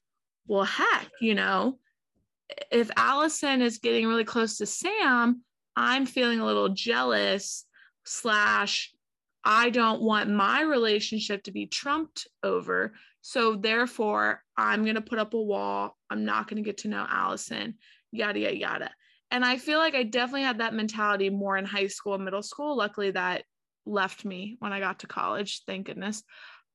well, 0.47 0.63
heck, 0.63 1.09
you 1.19 1.33
know, 1.33 1.79
if 2.71 2.89
Allison 2.95 3.61
is 3.61 3.77
getting 3.77 4.07
really 4.07 4.23
close 4.23 4.57
to 4.57 4.65
Sam, 4.65 5.43
I'm 5.75 6.05
feeling 6.05 6.39
a 6.39 6.45
little 6.45 6.69
jealous, 6.69 7.65
slash, 8.03 8.91
I 9.43 9.69
don't 9.69 10.01
want 10.01 10.29
my 10.29 10.61
relationship 10.61 11.43
to 11.43 11.51
be 11.51 11.67
trumped 11.67 12.27
over. 12.43 12.93
So 13.21 13.55
therefore, 13.55 14.43
I'm 14.57 14.83
going 14.83 14.95
to 14.95 15.01
put 15.01 15.19
up 15.19 15.33
a 15.33 15.41
wall. 15.41 15.95
I'm 16.09 16.25
not 16.25 16.47
going 16.47 16.61
to 16.61 16.67
get 16.67 16.79
to 16.79 16.87
know 16.87 17.05
Allison, 17.07 17.75
yada, 18.11 18.39
yada, 18.39 18.57
yada. 18.57 18.91
And 19.31 19.45
I 19.45 19.57
feel 19.57 19.77
like 19.77 19.93
I 19.93 20.03
definitely 20.03 20.43
had 20.43 20.57
that 20.57 20.73
mentality 20.73 21.29
more 21.29 21.55
in 21.55 21.65
high 21.65 21.87
school 21.87 22.15
and 22.15 22.25
middle 22.25 22.41
school. 22.41 22.75
Luckily, 22.75 23.11
that 23.11 23.43
left 23.85 24.25
me 24.25 24.57
when 24.59 24.73
I 24.73 24.79
got 24.79 24.99
to 24.99 25.07
college, 25.07 25.63
thank 25.67 25.85
goodness. 25.87 26.23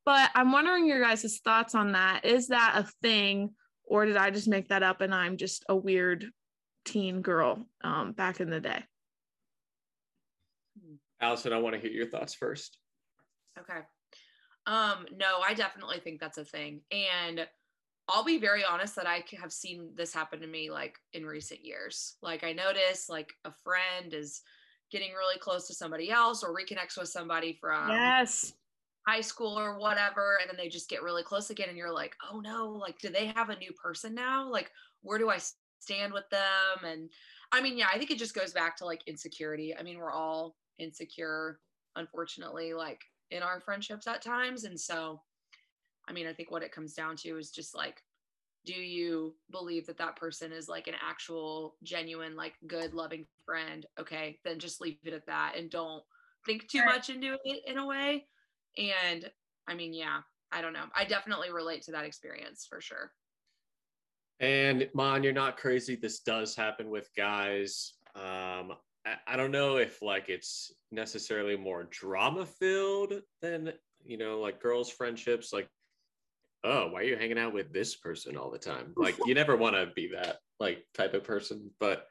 But 0.04 0.31
I'm 0.35 0.52
wondering 0.52 0.87
your 0.87 1.02
guys' 1.02 1.40
thoughts 1.45 1.75
on 1.75 1.93
that. 1.93 2.25
Is 2.25 2.49
that 2.49 2.75
a 2.76 2.88
thing? 3.02 3.50
Or 3.84 4.06
did 4.06 4.16
I 4.16 4.30
just 4.30 4.48
make 4.48 4.68
that 4.68 4.82
up 4.82 5.00
and 5.00 5.14
I'm 5.14 5.36
just 5.36 5.64
a 5.68 5.76
weird 5.76 6.26
teen 6.84 7.22
girl 7.22 7.64
um, 7.82 8.12
back 8.12 8.40
in 8.40 8.50
the 8.50 8.60
day? 8.60 8.82
Allison, 11.20 11.52
I 11.52 11.58
want 11.58 11.74
to 11.74 11.80
hear 11.80 11.90
your 11.90 12.06
thoughts 12.06 12.34
first. 12.34 12.78
Okay. 13.58 13.80
Um, 14.66 15.06
no, 15.16 15.40
I 15.46 15.54
definitely 15.54 16.00
think 16.00 16.20
that's 16.20 16.38
a 16.38 16.44
thing. 16.44 16.80
And 16.90 17.46
I'll 18.08 18.24
be 18.24 18.38
very 18.38 18.64
honest 18.64 18.96
that 18.96 19.06
I 19.06 19.24
have 19.40 19.52
seen 19.52 19.90
this 19.94 20.12
happen 20.12 20.40
to 20.40 20.46
me 20.46 20.70
like 20.70 20.96
in 21.12 21.24
recent 21.24 21.64
years. 21.64 22.16
Like 22.22 22.44
I 22.44 22.52
notice 22.52 23.08
like 23.08 23.32
a 23.44 23.52
friend 23.62 24.12
is 24.12 24.42
getting 24.90 25.12
really 25.12 25.38
close 25.38 25.66
to 25.68 25.74
somebody 25.74 26.10
else 26.10 26.44
or 26.44 26.54
reconnects 26.54 26.98
with 26.98 27.08
somebody 27.08 27.56
from 27.60 27.88
yes 27.88 28.52
high 29.06 29.20
school 29.20 29.58
or 29.58 29.78
whatever 29.78 30.38
and 30.40 30.49
then 30.49 30.56
they 30.56 30.68
just 30.68 30.88
get 30.88 31.02
really 31.02 31.23
close 31.23 31.50
again 31.50 31.68
and 31.68 31.76
you're 31.76 31.92
like 31.92 32.16
oh 32.30 32.40
no 32.40 32.68
like 32.68 32.99
do 32.99 33.11
they 33.11 33.26
have 33.26 33.50
a 33.50 33.58
new 33.58 33.73
person 33.73 34.14
now? 34.14 34.49
Like 34.50 34.70
where 35.02 35.18
do 35.18 35.30
i 35.30 35.38
stand 35.80 36.12
with 36.12 36.28
them? 36.30 36.84
And 36.84 37.11
i 37.52 37.61
mean 37.61 37.76
yeah 37.76 37.88
i 37.92 37.99
think 37.99 38.11
it 38.11 38.18
just 38.18 38.34
goes 38.34 38.52
back 38.52 38.76
to 38.78 38.87
like 38.87 39.02
insecurity. 39.06 39.75
I 39.76 39.82
mean 39.82 39.99
we're 39.99 40.12
all 40.12 40.56
insecure 40.78 41.61
unfortunately 41.96 42.75
like 42.75 43.00
in 43.30 43.42
our 43.42 43.61
friendships 43.61 44.06
at 44.06 44.23
times 44.23 44.64
and 44.64 44.78
so 44.78 45.20
i 46.08 46.12
mean 46.12 46.26
i 46.26 46.32
think 46.32 46.50
what 46.50 46.64
it 46.64 46.73
comes 46.73 46.92
down 46.92 47.14
to 47.16 47.38
is 47.38 47.50
just 47.50 47.75
like 47.75 48.02
do 48.66 48.75
you 48.75 49.34
believe 49.50 49.87
that 49.87 49.99
that 49.99 50.16
person 50.16 50.50
is 50.52 50.68
like 50.68 50.87
an 50.87 50.94
actual 51.06 51.76
genuine 51.82 52.34
like 52.34 52.54
good 52.66 52.94
loving 52.94 53.26
friend? 53.44 53.87
Okay 54.00 54.38
then 54.44 54.58
just 54.58 54.80
leave 54.80 54.96
it 55.04 55.12
at 55.12 55.26
that 55.26 55.54
and 55.56 55.70
don't 55.70 56.02
think 56.46 56.66
too 56.68 56.84
much 56.84 57.11
into 57.11 57.37
it 57.44 57.62
in 57.66 57.78
a 57.78 57.87
way 57.87 58.26
and 58.78 59.31
I 59.69 59.75
mean, 59.75 59.93
yeah, 59.93 60.19
I 60.52 60.61
don't 60.61 60.73
know. 60.73 60.87
I 60.97 61.04
definitely 61.04 61.52
relate 61.52 61.83
to 61.83 61.93
that 61.93 62.04
experience 62.04 62.66
for 62.69 62.81
sure. 62.81 63.12
And 64.40 64.88
Mon, 64.95 65.23
you're 65.23 65.33
not 65.33 65.57
crazy. 65.57 65.97
This 65.97 66.21
does 66.21 66.54
happen 66.54 66.90
with 66.90 67.09
guys. 67.16 67.95
Um, 68.14 68.73
I, 69.07 69.16
I 69.26 69.37
don't 69.37 69.50
know 69.50 69.76
if 69.76 70.02
like 70.02 70.28
it's 70.28 70.73
necessarily 70.90 71.57
more 71.57 71.85
drama 71.85 72.47
filled 72.47 73.14
than 73.40 73.73
you 74.04 74.19
know, 74.19 74.40
like 74.40 74.61
girls' 74.61 74.90
friendships. 74.90 75.52
Like, 75.52 75.69
oh, 76.62 76.88
why 76.88 77.00
are 77.00 77.04
you 77.04 77.16
hanging 77.16 77.38
out 77.38 77.54
with 77.54 77.73
this 77.73 77.97
person 77.97 78.37
all 78.37 78.50
the 78.50 78.59
time? 78.59 78.93
Like, 78.97 79.16
you 79.25 79.35
never 79.35 79.57
want 79.57 79.76
to 79.76 79.87
be 79.95 80.11
that 80.14 80.38
like 80.61 80.85
type 80.95 81.14
of 81.14 81.25
person, 81.25 81.71
but 81.81 82.07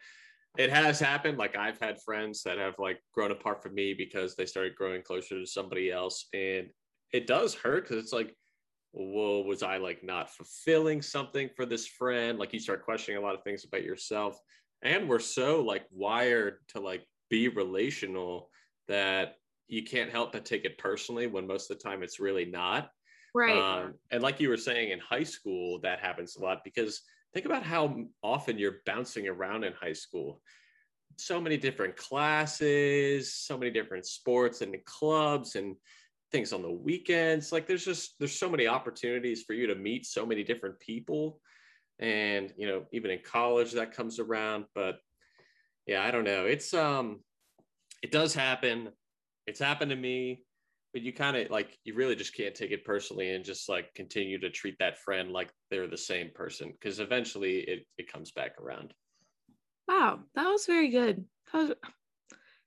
it 0.58 0.70
has 0.70 1.00
happened 1.00 1.38
like 1.38 1.56
i've 1.56 1.80
had 1.80 2.02
friends 2.02 2.44
that 2.44 2.58
have 2.58 2.76
like 2.78 3.00
grown 3.14 3.32
apart 3.32 3.62
from 3.62 3.74
me 3.74 3.94
because 3.94 4.36
they 4.36 4.46
started 4.46 4.76
growing 4.76 5.02
closer 5.02 5.40
to 5.40 5.46
somebody 5.46 5.92
else 5.92 6.28
and 6.34 6.68
it 7.12 7.28
does 7.28 7.54
hurt 7.54 7.84
because 7.84 8.04
it's 8.04 8.14
like 8.14 8.36
whoa, 8.94 9.42
was 9.42 9.64
i 9.64 9.78
like 9.78 10.04
not 10.04 10.30
fulfilling 10.30 11.02
something 11.02 11.50
for 11.56 11.66
this 11.66 11.88
friend? 11.88 12.38
Like 12.38 12.54
you 12.54 12.60
start 12.60 12.86
questioning 12.86 13.18
a 13.18 13.26
lot 13.26 13.34
of 13.34 13.44
things 13.44 13.66
about 13.66 13.84
yourself 13.84 14.40
and 14.84 15.10
we're 15.10 15.20
so 15.20 15.62
like 15.62 15.86
wired 15.92 16.58
to 16.70 16.80
like 16.80 17.04
be 17.30 17.48
relational 17.48 18.50
that 18.88 19.36
you 19.68 19.84
can't 19.84 20.12
help 20.12 20.34
but 20.34 20.46
take 20.46 20.66
it 20.66 20.78
personally 20.78 21.26
when 21.26 21.48
most 21.48 21.72
of 21.72 21.78
the 21.78 21.84
time 21.84 22.04
it's 22.04 22.20
really 22.20 22.46
not. 22.46 22.90
Right. 23.34 23.58
Um, 23.58 23.96
and 24.12 24.22
like 24.22 24.40
you 24.40 24.50
were 24.50 24.58
saying 24.58 24.92
in 24.92 25.00
high 25.00 25.24
school 25.24 25.80
that 25.82 26.00
happens 26.00 26.36
a 26.36 26.44
lot 26.44 26.60
because 26.64 27.02
think 27.34 27.46
about 27.46 27.64
how 27.64 28.06
often 28.22 28.58
you're 28.58 28.82
bouncing 28.86 29.28
around 29.28 29.64
in 29.64 29.74
high 29.74 29.94
school. 29.94 30.42
So 31.18 31.40
many 31.40 31.58
different 31.58 31.96
classes 31.96 33.34
so 33.34 33.58
many 33.58 33.72
different 33.72 34.06
sports 34.06 34.62
and 34.62 34.76
clubs 34.86 35.56
and 35.56 35.76
things 36.32 36.54
on 36.54 36.62
the 36.62 36.72
weekends. 36.72 37.52
Like 37.52 37.68
there's 37.68 37.86
just 37.86 38.16
there's 38.20 38.38
so 38.38 38.50
many 38.50 38.68
opportunities 38.68 39.44
for 39.44 39.54
you 39.54 39.68
to 39.68 39.76
meet 39.76 40.06
so 40.06 40.26
many 40.26 40.44
different 40.44 40.80
people. 40.80 41.40
And 42.00 42.52
you 42.58 42.68
know 42.68 42.86
even 42.92 43.12
in 43.12 43.20
college 43.24 43.74
that 43.74 43.96
comes 43.96 44.20
around 44.20 44.66
but 44.74 44.96
yeah 45.86 46.04
i 46.04 46.12
don't 46.12 46.24
know. 46.24 46.46
It's 46.46 46.74
um 46.74 47.22
it 48.02 48.12
does 48.12 48.34
happen. 48.34 48.90
It's 49.48 49.60
happened 49.60 49.92
to 49.92 49.98
me 49.98 50.44
but 50.94 51.02
you 51.02 51.12
kind 51.12 51.36
of 51.36 51.50
like 51.50 51.78
you 51.84 51.96
really 51.96 52.16
just 52.16 52.36
can't 52.36 52.56
take 52.56 52.72
it 52.72 52.86
personally 52.86 53.34
and 53.34 53.44
just 53.44 53.68
like 53.68 53.94
continue 53.96 54.40
to 54.40 54.50
treat 54.50 54.78
that 54.80 55.00
friend 55.00 55.32
like 55.32 55.52
they're 55.70 55.88
the 55.88 55.98
same 55.98 56.30
person 56.34 56.72
because 56.72 57.00
eventually 57.00 57.60
it, 57.62 57.86
it 57.98 58.12
comes 58.12 58.32
back 58.32 58.62
around. 58.62 58.94
Wow 59.88 60.20
that 60.36 60.48
was 60.48 60.66
very 60.66 60.90
good. 60.90 61.26
Was, 61.54 61.74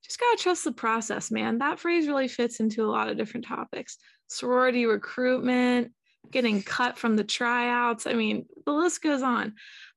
just 0.03 0.19
gotta 0.19 0.37
trust 0.37 0.65
the 0.65 0.71
process 0.73 1.31
man. 1.31 1.57
That 1.57 1.79
phrase 1.79 2.07
really 2.07 2.27
fits 2.27 2.59
into 2.59 2.83
a 2.83 2.91
lot 2.91 3.09
of 3.09 3.17
different 3.17 3.45
topics. 3.45 3.97
Sorority 4.27 4.85
recruitment 4.85 5.93
getting 6.29 6.61
cut 6.61 6.97
from 6.97 7.15
the 7.15 7.23
tryouts 7.23 8.05
i 8.05 8.11
mean 8.11 8.45
the 8.65 8.71
list 8.71 9.01
goes 9.01 9.21
on. 9.21 9.53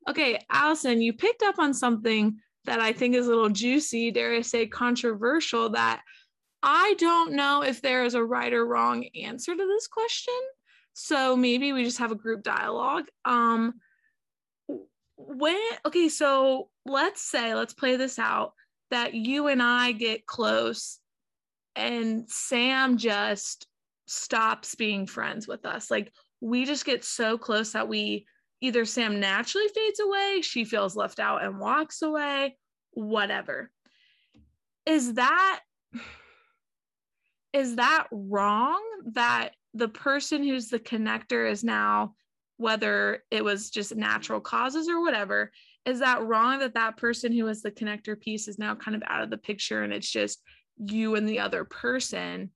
Okay 0.09 0.38
allison 0.49 1.03
you 1.03 1.12
picked 1.12 1.43
up 1.43 1.59
on 1.59 1.75
something 1.75 2.38
that 2.66 2.79
i 2.79 2.93
think 2.93 3.16
is 3.16 3.27
a 3.27 3.31
little 3.31 3.49
juicy 3.49 4.12
dare 4.12 4.35
i 4.35 4.40
say 4.40 4.66
controversial 4.66 5.71
that 5.71 6.03
I 6.62 6.94
don't 6.99 7.33
know 7.33 7.62
if 7.62 7.81
there 7.81 8.05
is 8.05 8.14
a 8.14 8.25
right 8.25 8.53
or 8.53 8.66
wrong 8.66 9.05
answer 9.14 9.55
to 9.55 9.66
this 9.66 9.87
question. 9.87 10.35
So 10.92 11.37
maybe 11.37 11.73
we 11.73 11.85
just 11.85 11.99
have 11.99 12.12
a 12.12 12.16
group 12.16 12.42
dialogue. 12.42 13.07
Um 13.25 13.75
when 15.16 15.59
okay, 15.87 16.09
so 16.09 16.68
let's 16.87 17.23
say 17.23 17.55
let's 17.55 17.75
play 17.75 17.96
this 17.96 18.18
out 18.18 18.53
that 18.90 19.14
you 19.14 19.46
and 19.46 19.62
I 19.62 19.92
get 19.92 20.27
close 20.27 20.99
and 21.77 22.29
Sam 22.29 22.96
just 22.96 23.66
stops 24.07 24.75
being 24.75 25.07
friends 25.07 25.46
with 25.46 25.64
us. 25.64 25.90
Like 25.90 26.12
we 26.40 26.64
just 26.64 26.85
get 26.85 27.05
so 27.05 27.38
close 27.38 27.73
that 27.73 27.88
we 27.88 28.27
either 28.61 28.85
Sam 28.85 29.20
naturally 29.20 29.68
fades 29.68 30.01
away, 30.01 30.40
she 30.42 30.64
feels 30.64 30.96
left 30.96 31.20
out 31.20 31.42
and 31.44 31.59
walks 31.59 32.03
away, 32.03 32.57
whatever. 32.92 33.70
Is 34.87 35.14
that 35.14 35.61
is 37.53 37.77
that 37.77 38.07
wrong 38.13 38.83
that 39.13 39.51
the 39.75 39.89
person 39.89 40.43
who's 40.43 40.69
the 40.69 40.79
connector 40.79 41.51
is 41.51 41.65
now 41.65 42.15
whether 42.57 43.23
it 43.31 43.43
was 43.43 43.71
just 43.71 43.97
natural 43.97 44.41
causes 44.41 44.89
or 44.89 45.01
whatever 45.01 45.51
is 45.87 46.01
that 46.01 46.23
wrong 46.23 46.59
that 46.59 46.75
that 46.75 46.97
person 46.97 47.33
who 47.33 47.45
was 47.45 47.63
the 47.63 47.71
connector 47.71 48.19
piece 48.19 48.49
is 48.49 48.59
now 48.59 48.75
kind 48.75 48.95
of 48.95 49.03
out 49.07 49.23
of 49.23 49.31
the 49.31 49.39
picture 49.39 49.83
and 49.83 49.93
it's 49.93 50.11
just 50.11 50.43
you 50.77 51.15
and 51.15 51.29
the 51.29 51.41
other 51.41 51.65
person? 51.65 52.51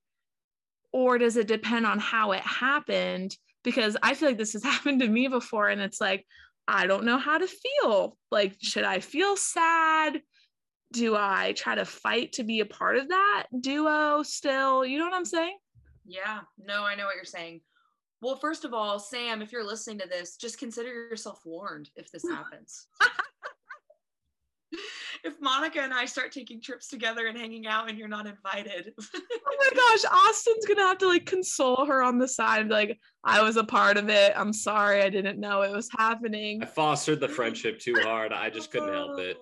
Or 0.92 1.18
does 1.18 1.36
it 1.36 1.48
depend 1.48 1.86
on 1.86 1.98
how 1.98 2.32
it 2.32 2.42
happened? 2.42 3.36
Because 3.62 3.96
i 4.02 4.14
feel 4.14 4.28
like 4.28 4.38
this 4.38 4.52
has 4.52 4.64
happened 4.72 5.00
to 5.00 5.08
me 5.08 5.28
before 5.28 5.68
and 5.68 5.80
it's 5.80 6.00
like 6.00 6.26
i 6.68 6.86
don't 6.86 7.04
know 7.04 7.18
how 7.18 7.38
to 7.38 7.48
feel. 7.48 8.16
Like 8.30 8.56
should 8.60 8.84
i 8.84 9.00
feel 9.00 9.36
sad 9.36 10.20
do 10.94 11.16
I 11.16 11.52
try 11.56 11.74
to 11.74 11.84
fight 11.84 12.32
to 12.34 12.44
be 12.44 12.60
a 12.60 12.66
part 12.66 12.96
of 12.96 13.08
that 13.08 13.46
duo 13.60 14.22
still? 14.22 14.86
You 14.86 14.98
know 14.98 15.04
what 15.04 15.14
I'm 15.14 15.24
saying? 15.24 15.58
Yeah, 16.06 16.40
no, 16.58 16.84
I 16.84 16.94
know 16.94 17.06
what 17.06 17.16
you're 17.16 17.24
saying. 17.24 17.60
Well, 18.22 18.36
first 18.36 18.64
of 18.64 18.72
all, 18.72 18.98
Sam, 18.98 19.42
if 19.42 19.52
you're 19.52 19.66
listening 19.66 19.98
to 19.98 20.08
this, 20.08 20.36
just 20.36 20.58
consider 20.58 20.88
yourself 20.88 21.40
warned 21.44 21.90
if 21.96 22.10
this 22.10 22.22
happens. 22.30 22.86
if 25.24 25.34
Monica 25.40 25.80
and 25.80 25.92
I 25.92 26.04
start 26.04 26.30
taking 26.30 26.60
trips 26.62 26.88
together 26.88 27.26
and 27.26 27.36
hanging 27.36 27.66
out 27.66 27.90
and 27.90 27.98
you're 27.98 28.08
not 28.08 28.26
invited. 28.26 28.94
oh 29.14 29.56
my 29.58 29.70
gosh, 29.74 30.04
Austin's 30.10 30.66
gonna 30.66 30.86
have 30.86 30.98
to 30.98 31.08
like 31.08 31.26
console 31.26 31.84
her 31.86 32.02
on 32.02 32.18
the 32.18 32.28
side, 32.28 32.68
like, 32.68 32.98
I 33.24 33.42
was 33.42 33.56
a 33.56 33.64
part 33.64 33.96
of 33.96 34.08
it. 34.08 34.32
I'm 34.36 34.52
sorry, 34.52 35.02
I 35.02 35.10
didn't 35.10 35.40
know 35.40 35.62
it 35.62 35.72
was 35.72 35.88
happening. 35.96 36.62
I 36.62 36.66
fostered 36.66 37.20
the 37.20 37.28
friendship 37.40 37.80
too 37.80 37.96
hard. 38.02 38.32
I 38.32 38.48
just 38.48 38.70
couldn't 38.70 38.92
help 38.92 39.18
it. 39.18 39.36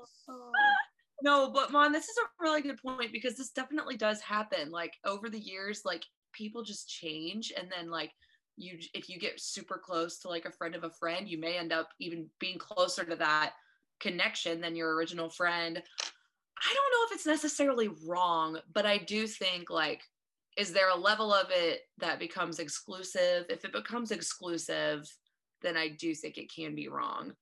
No, 1.23 1.51
but 1.53 1.71
Mon, 1.71 1.93
this 1.93 2.09
is 2.09 2.17
a 2.19 2.43
really 2.43 2.63
good 2.63 2.83
point 2.83 3.13
because 3.13 3.37
this 3.37 3.51
definitely 3.51 3.97
does 3.97 4.21
happen. 4.21 4.71
Like 4.71 4.95
over 5.05 5.31
the 5.31 5.39
years, 5.39 5.83
like 5.85 6.05
people 6.33 6.65
just 6.65 6.89
change 6.89 7.53
and 7.57 7.71
then 7.71 7.91
like 7.91 8.11
you 8.57 8.79
if 8.93 9.09
you 9.09 9.19
get 9.19 9.41
super 9.41 9.81
close 9.83 10.19
to 10.19 10.29
like 10.29 10.47
a 10.47 10.53
friend 10.53 10.75
of 10.75 10.83
a 10.83 10.91
friend, 10.91 11.29
you 11.29 11.39
may 11.39 11.57
end 11.57 11.73
up 11.73 11.91
even 12.01 12.27
being 12.41 12.59
closer 12.59 13.05
to 13.05 13.15
that 13.17 13.53
connection 14.01 14.61
than 14.61 14.75
your 14.75 14.97
original 14.97 15.29
friend. 15.29 15.77
I 15.77 16.75
don't 16.75 16.93
know 16.93 17.07
if 17.07 17.15
it's 17.15 17.27
necessarily 17.27 17.89
wrong, 18.05 18.59
but 18.75 18.85
I 18.85 18.99
do 18.99 19.29
think 19.29 19.71
like 19.71 20.03
is 20.57 20.73
there 20.73 20.91
a 20.91 20.97
level 20.97 21.33
of 21.33 21.47
it 21.51 21.83
that 21.99 22.19
becomes 22.19 22.59
exclusive? 22.59 23.47
If 23.49 23.65
it 23.65 23.73
becomes 23.73 24.11
exclusive, 24.11 25.09
then 25.63 25.77
I 25.77 25.89
do 25.89 26.15
think 26.15 26.37
it 26.37 26.53
can 26.53 26.75
be 26.75 26.89
wrong. 26.89 27.33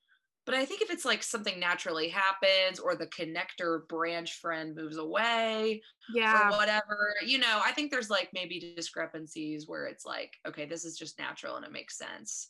But 0.50 0.58
I 0.58 0.64
think 0.64 0.82
if 0.82 0.90
it's 0.90 1.04
like 1.04 1.22
something 1.22 1.60
naturally 1.60 2.08
happens 2.08 2.80
or 2.80 2.96
the 2.96 3.06
connector 3.06 3.86
branch 3.86 4.40
friend 4.40 4.74
moves 4.74 4.96
away, 4.96 5.80
yeah, 6.12 6.48
or 6.48 6.56
whatever, 6.56 7.14
you 7.24 7.38
know, 7.38 7.60
I 7.64 7.70
think 7.70 7.92
there's 7.92 8.10
like 8.10 8.30
maybe 8.34 8.74
discrepancies 8.74 9.68
where 9.68 9.86
it's 9.86 10.04
like, 10.04 10.32
okay, 10.48 10.66
this 10.66 10.84
is 10.84 10.98
just 10.98 11.20
natural 11.20 11.54
and 11.54 11.64
it 11.64 11.70
makes 11.70 11.96
sense. 11.96 12.48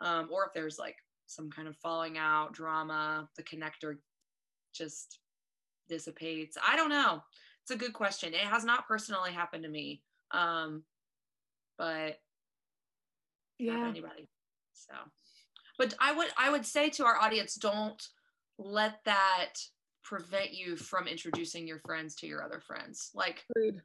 Um, 0.00 0.30
or 0.32 0.46
if 0.46 0.54
there's 0.54 0.78
like 0.78 0.96
some 1.26 1.50
kind 1.50 1.68
of 1.68 1.76
falling 1.76 2.16
out 2.16 2.54
drama, 2.54 3.28
the 3.36 3.42
connector 3.42 3.98
just 4.72 5.18
dissipates. 5.86 6.56
I 6.66 6.76
don't 6.76 6.88
know. 6.88 7.22
It's 7.60 7.72
a 7.72 7.76
good 7.76 7.92
question. 7.92 8.32
It 8.32 8.40
has 8.40 8.64
not 8.64 8.88
personally 8.88 9.32
happened 9.32 9.64
to 9.64 9.68
me. 9.68 10.00
Um, 10.30 10.84
but 11.76 12.20
yeah, 13.58 13.86
anybody. 13.86 14.30
So 14.72 14.94
but 15.78 15.94
i 16.00 16.12
would 16.12 16.28
i 16.38 16.50
would 16.50 16.64
say 16.64 16.88
to 16.88 17.04
our 17.04 17.16
audience 17.20 17.54
don't 17.54 18.08
let 18.58 18.98
that 19.04 19.54
prevent 20.02 20.52
you 20.52 20.76
from 20.76 21.06
introducing 21.06 21.66
your 21.66 21.78
friends 21.80 22.14
to 22.14 22.26
your 22.26 22.42
other 22.42 22.60
friends 22.60 23.10
like 23.14 23.44
Agreed. 23.56 23.80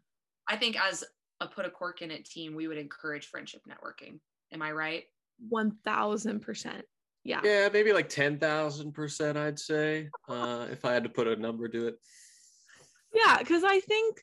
i 0.47 0.55
think 0.55 0.79
as 0.79 1.03
a 1.41 1.47
put 1.47 1.65
a 1.65 1.69
cork 1.69 2.01
in 2.01 2.11
it 2.11 2.25
team 2.25 2.55
we 2.55 2.67
would 2.67 2.77
encourage 2.77 3.27
friendship 3.27 3.61
networking 3.67 4.19
am 4.51 4.61
i 4.61 4.71
right 4.71 5.05
1000%. 5.51 6.81
Yeah. 7.23 7.41
Yeah, 7.43 7.69
maybe 7.71 7.93
like 7.93 8.09
10,000%, 8.09 9.37
I'd 9.37 9.59
say, 9.59 10.09
uh, 10.27 10.67
if 10.71 10.85
I 10.85 10.93
had 10.93 11.03
to 11.03 11.09
put 11.09 11.27
a 11.27 11.35
number 11.35 11.67
to 11.67 11.87
it. 11.87 11.95
Yeah, 13.13 13.37
because 13.39 13.63
I 13.63 13.79
think 13.79 14.21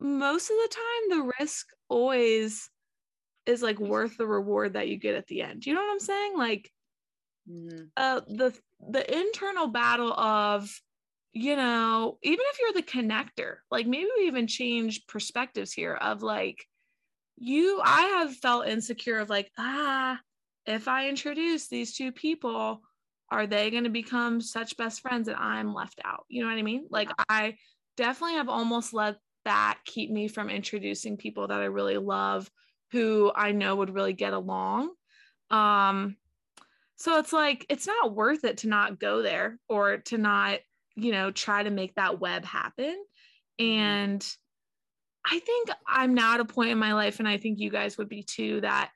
most 0.00 0.50
of 0.50 0.56
the 0.56 0.74
time 0.74 1.18
the 1.18 1.32
risk 1.40 1.66
always 1.88 2.68
is 3.46 3.62
like 3.62 3.78
worth 3.78 4.16
the 4.16 4.26
reward 4.26 4.72
that 4.72 4.88
you 4.88 4.96
get 4.96 5.14
at 5.14 5.26
the 5.28 5.42
end. 5.42 5.64
You 5.66 5.74
know 5.74 5.82
what 5.82 5.92
I'm 5.92 6.00
saying? 6.00 6.36
Like 6.36 6.70
Mhm. 7.46 7.92
uh 7.96 8.20
the 8.26 8.58
the 8.90 9.18
internal 9.18 9.68
battle 9.68 10.12
of 10.12 10.70
you 11.36 11.56
know, 11.56 12.18
even 12.22 12.44
if 12.48 12.60
you're 12.60 12.72
the 12.74 12.82
connector, 12.82 13.56
like 13.70 13.86
maybe 13.88 14.08
we 14.16 14.26
even 14.28 14.46
change 14.46 15.06
perspectives 15.08 15.72
here 15.72 15.94
of 15.94 16.22
like 16.22 16.64
you 17.36 17.80
I 17.84 18.02
have 18.02 18.36
felt 18.36 18.68
insecure 18.68 19.18
of 19.18 19.30
like, 19.30 19.50
ah, 19.58 20.20
if 20.66 20.88
I 20.88 21.08
introduce 21.08 21.68
these 21.68 21.96
two 21.96 22.12
people, 22.12 22.82
are 23.30 23.46
they 23.46 23.70
going 23.70 23.84
to 23.84 23.90
become 23.90 24.40
such 24.40 24.76
best 24.76 25.00
friends 25.00 25.26
that 25.26 25.38
I'm 25.38 25.74
left 25.74 26.00
out? 26.04 26.24
You 26.28 26.42
know 26.42 26.48
what 26.50 26.58
I 26.58 26.62
mean? 26.62 26.86
Like 26.90 27.10
I 27.28 27.56
definitely 27.96 28.36
have 28.36 28.48
almost 28.48 28.92
let 28.94 29.16
that 29.44 29.80
keep 29.84 30.10
me 30.10 30.28
from 30.28 30.50
introducing 30.50 31.16
people 31.16 31.48
that 31.48 31.60
I 31.60 31.66
really 31.66 31.98
love 31.98 32.50
who 32.92 33.32
I 33.34 33.52
know 33.52 33.76
would 33.76 33.94
really 33.94 34.12
get 34.14 34.32
along. 34.32 34.94
Um 35.50 36.16
so 36.96 37.18
it's 37.18 37.32
like 37.32 37.66
it's 37.68 37.86
not 37.86 38.14
worth 38.14 38.44
it 38.44 38.58
to 38.58 38.68
not 38.68 39.00
go 39.00 39.22
there 39.22 39.58
or 39.68 39.98
to 39.98 40.18
not, 40.18 40.60
you 40.94 41.12
know, 41.12 41.30
try 41.30 41.62
to 41.62 41.70
make 41.70 41.94
that 41.94 42.20
web 42.20 42.44
happen. 42.44 42.96
Mm-hmm. 43.60 43.66
And 43.66 44.36
I 45.26 45.38
think 45.38 45.70
I'm 45.86 46.14
now 46.14 46.34
at 46.34 46.40
a 46.40 46.44
point 46.44 46.70
in 46.70 46.78
my 46.78 46.92
life, 46.92 47.18
and 47.18 47.28
I 47.28 47.38
think 47.38 47.58
you 47.58 47.70
guys 47.70 47.96
would 47.98 48.08
be 48.08 48.22
too, 48.22 48.60
that 48.60 48.90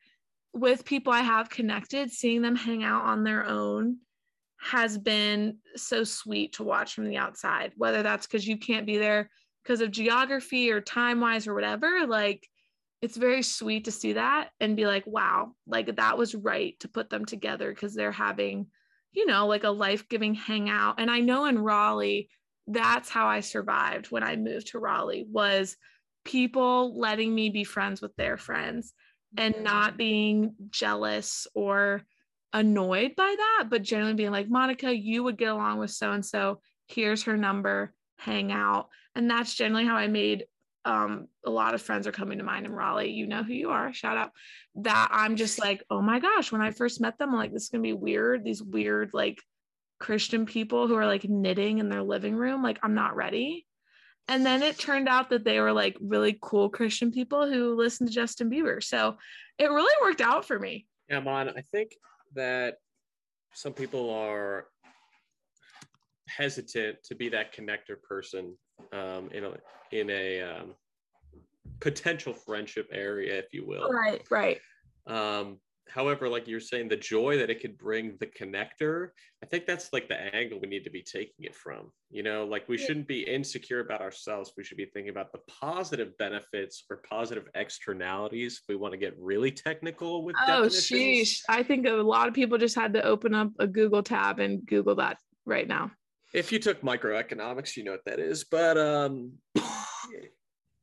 with 0.52 0.84
people 0.84 1.12
I 1.12 1.20
have 1.20 1.50
connected, 1.50 2.10
seeing 2.10 2.42
them 2.42 2.56
hang 2.56 2.84
out 2.84 3.04
on 3.04 3.24
their 3.24 3.46
own 3.46 3.98
has 4.60 4.98
been 4.98 5.58
so 5.76 6.02
sweet 6.04 6.54
to 6.54 6.64
watch 6.64 6.94
from 6.94 7.08
the 7.08 7.16
outside, 7.16 7.72
whether 7.76 8.02
that's 8.02 8.26
because 8.26 8.46
you 8.46 8.58
can't 8.58 8.86
be 8.86 8.98
there 8.98 9.30
because 9.62 9.80
of 9.80 9.90
geography 9.90 10.70
or 10.70 10.80
time 10.80 11.20
wise 11.20 11.46
or 11.46 11.54
whatever. 11.54 12.06
Like, 12.06 12.46
it's 13.00 13.16
very 13.16 13.42
sweet 13.42 13.84
to 13.84 13.92
see 13.92 14.14
that 14.14 14.50
and 14.60 14.76
be 14.76 14.86
like, 14.86 15.06
wow, 15.06 15.52
like 15.66 15.96
that 15.96 16.18
was 16.18 16.34
right 16.34 16.78
to 16.80 16.88
put 16.88 17.10
them 17.10 17.24
together 17.24 17.70
because 17.70 17.94
they're 17.94 18.12
having, 18.12 18.66
you 19.12 19.26
know, 19.26 19.46
like 19.46 19.64
a 19.64 19.70
life 19.70 20.08
giving 20.08 20.34
hangout. 20.34 20.96
And 20.98 21.10
I 21.10 21.20
know 21.20 21.44
in 21.44 21.58
Raleigh, 21.58 22.28
that's 22.66 23.08
how 23.08 23.26
I 23.26 23.40
survived 23.40 24.10
when 24.10 24.22
I 24.22 24.36
moved 24.36 24.68
to 24.68 24.78
Raleigh 24.78 25.26
was 25.30 25.76
people 26.24 26.98
letting 26.98 27.34
me 27.34 27.50
be 27.50 27.64
friends 27.64 28.02
with 28.02 28.14
their 28.16 28.36
friends 28.36 28.92
and 29.36 29.62
not 29.62 29.96
being 29.96 30.54
jealous 30.70 31.46
or 31.54 32.02
annoyed 32.52 33.14
by 33.16 33.34
that, 33.36 33.68
but 33.70 33.82
generally 33.82 34.14
being 34.14 34.30
like, 34.30 34.48
Monica, 34.48 34.94
you 34.94 35.22
would 35.22 35.38
get 35.38 35.50
along 35.50 35.78
with 35.78 35.90
so 35.90 36.12
and 36.12 36.24
so. 36.24 36.60
Here's 36.88 37.24
her 37.24 37.36
number, 37.36 37.94
hang 38.18 38.50
out. 38.50 38.88
And 39.14 39.30
that's 39.30 39.54
generally 39.54 39.84
how 39.84 39.96
I 39.96 40.08
made 40.08 40.44
um, 40.84 41.28
a 41.44 41.50
lot 41.50 41.74
of 41.74 41.82
friends 41.82 42.06
are 42.06 42.12
coming 42.12 42.38
to 42.38 42.44
mind 42.44 42.66
in 42.66 42.72
Raleigh. 42.72 43.10
You 43.10 43.26
know 43.26 43.42
who 43.42 43.52
you 43.52 43.70
are. 43.70 43.92
Shout 43.92 44.16
out. 44.16 44.30
That 44.76 45.08
I'm 45.10 45.36
just 45.36 45.58
like, 45.58 45.82
oh 45.90 46.00
my 46.00 46.20
gosh, 46.20 46.52
when 46.52 46.60
I 46.60 46.70
first 46.70 47.00
met 47.00 47.18
them, 47.18 47.30
I'm 47.30 47.36
like, 47.36 47.52
this 47.52 47.64
is 47.64 47.68
gonna 47.68 47.82
be 47.82 47.92
weird. 47.92 48.44
These 48.44 48.62
weird, 48.62 49.10
like 49.12 49.40
Christian 49.98 50.46
people 50.46 50.86
who 50.86 50.94
are 50.94 51.06
like 51.06 51.28
knitting 51.28 51.78
in 51.78 51.88
their 51.88 52.02
living 52.02 52.36
room. 52.36 52.62
Like, 52.62 52.78
I'm 52.82 52.94
not 52.94 53.16
ready. 53.16 53.66
And 54.28 54.44
then 54.44 54.62
it 54.62 54.78
turned 54.78 55.08
out 55.08 55.30
that 55.30 55.44
they 55.44 55.58
were 55.58 55.72
like 55.72 55.96
really 56.00 56.38
cool 56.40 56.68
Christian 56.68 57.10
people 57.10 57.50
who 57.50 57.74
listened 57.74 58.08
to 58.08 58.14
Justin 58.14 58.50
Bieber. 58.50 58.82
So 58.82 59.16
it 59.58 59.70
really 59.70 59.94
worked 60.02 60.20
out 60.20 60.44
for 60.44 60.58
me. 60.58 60.86
Yeah, 61.08 61.20
Mon, 61.20 61.48
I 61.48 61.62
think 61.72 61.92
that 62.34 62.76
some 63.54 63.72
people 63.72 64.10
are 64.10 64.66
hesitant 66.28 66.98
to 67.04 67.14
be 67.14 67.30
that 67.30 67.54
connector 67.54 68.00
person 68.02 68.56
um, 68.92 69.30
in 69.32 69.44
a 69.44 69.52
in 69.92 70.10
a 70.10 70.42
um, 70.42 70.74
potential 71.80 72.32
friendship 72.32 72.88
area, 72.92 73.38
if 73.38 73.52
you 73.52 73.66
will. 73.66 73.90
Right, 73.90 74.22
right. 74.30 74.58
Um, 75.06 75.58
however, 75.88 76.28
like 76.28 76.46
you're 76.46 76.60
saying, 76.60 76.88
the 76.88 76.96
joy 76.96 77.38
that 77.38 77.48
it 77.48 77.60
could 77.60 77.78
bring 77.78 78.16
the 78.20 78.26
connector, 78.26 79.08
I 79.42 79.46
think 79.46 79.66
that's 79.66 79.92
like 79.92 80.08
the 80.08 80.16
angle 80.34 80.60
we 80.60 80.68
need 80.68 80.84
to 80.84 80.90
be 80.90 81.02
taking 81.02 81.44
it 81.44 81.54
from. 81.54 81.90
You 82.10 82.22
know, 82.22 82.44
like 82.44 82.68
we 82.68 82.76
shouldn't 82.76 83.08
be 83.08 83.22
insecure 83.22 83.80
about 83.80 84.02
ourselves. 84.02 84.52
We 84.56 84.64
should 84.64 84.76
be 84.76 84.86
thinking 84.86 85.10
about 85.10 85.32
the 85.32 85.40
positive 85.48 86.16
benefits 86.18 86.84
or 86.90 86.98
positive 87.08 87.44
externalities. 87.54 88.60
If 88.62 88.68
we 88.68 88.76
want 88.76 88.92
to 88.92 88.98
get 88.98 89.14
really 89.18 89.50
technical 89.50 90.24
with 90.24 90.36
that, 90.36 90.58
Oh, 90.58 90.62
definitions. 90.64 90.90
sheesh. 90.90 91.40
I 91.48 91.62
think 91.62 91.86
a 91.86 91.92
lot 91.92 92.28
of 92.28 92.34
people 92.34 92.58
just 92.58 92.74
had 92.74 92.92
to 92.94 93.02
open 93.02 93.34
up 93.34 93.50
a 93.58 93.66
Google 93.66 94.02
tab 94.02 94.38
and 94.38 94.66
Google 94.66 94.96
that 94.96 95.18
right 95.46 95.66
now. 95.66 95.90
If 96.32 96.52
you 96.52 96.58
took 96.58 96.82
microeconomics, 96.82 97.76
you 97.76 97.84
know 97.84 97.92
what 97.92 98.04
that 98.06 98.18
is. 98.18 98.44
But 98.44 98.76
um, 98.78 99.32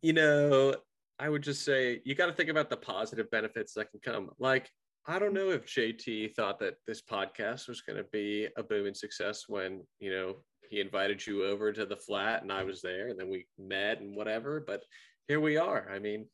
you 0.02 0.14
know, 0.14 0.76
I 1.20 1.30
would 1.30 1.44
just 1.44 1.64
say 1.64 2.02
you 2.04 2.16
got 2.16 2.28
to 2.28 2.34
think 2.34 2.50
about 2.50 2.70
the 2.70 2.78
positive 2.78 3.30
benefits 3.32 3.74
that 3.74 3.92
can 3.92 4.00
come. 4.00 4.30
Like, 4.40 4.70
I 5.08 5.20
don't 5.20 5.34
know 5.34 5.52
if 5.52 5.66
JT 5.66 6.36
thought 6.36 6.60
that 6.60 6.76
this 6.88 7.02
podcast 7.02 7.68
was 7.68 7.82
going 7.82 7.98
to 7.98 8.06
be 8.12 8.48
a 8.58 8.64
booming 8.64 8.96
success 8.96 9.46
when 9.48 9.82
you 10.00 10.12
know 10.12 10.36
he 10.70 10.82
invited 10.82 11.26
you 11.26 11.46
over 11.46 11.72
to 11.72 11.86
the 11.86 11.96
flat 11.96 12.42
and 12.42 12.52
I 12.52 12.64
was 12.64 12.82
there, 12.82 13.10
and 13.10 13.20
then 13.20 13.30
we 13.30 13.46
met 13.58 14.02
and 14.02 14.16
whatever. 14.16 14.64
But 14.66 14.84
here 15.28 15.40
we 15.40 15.58
are. 15.58 15.90
I 15.92 16.00
mean, 16.00 16.26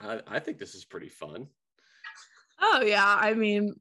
I, 0.00 0.20
I 0.26 0.38
think 0.38 0.58
this 0.58 0.74
is 0.74 0.84
pretty 0.84 1.08
fun. 1.08 1.48
Oh 2.60 2.82
yeah, 2.82 3.18
I 3.20 3.34
mean, 3.34 3.74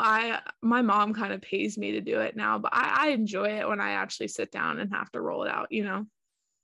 I 0.00 0.40
my 0.62 0.82
mom 0.82 1.14
kind 1.14 1.32
of 1.32 1.40
pays 1.42 1.78
me 1.78 1.92
to 1.92 2.00
do 2.00 2.20
it 2.20 2.36
now, 2.36 2.58
but 2.58 2.72
I, 2.74 3.06
I 3.06 3.08
enjoy 3.10 3.58
it 3.58 3.68
when 3.68 3.80
I 3.80 3.92
actually 3.92 4.28
sit 4.28 4.50
down 4.50 4.78
and 4.80 4.92
have 4.92 5.10
to 5.12 5.20
roll 5.20 5.44
it 5.44 5.50
out. 5.50 5.70
You 5.70 5.84
know. 5.84 6.06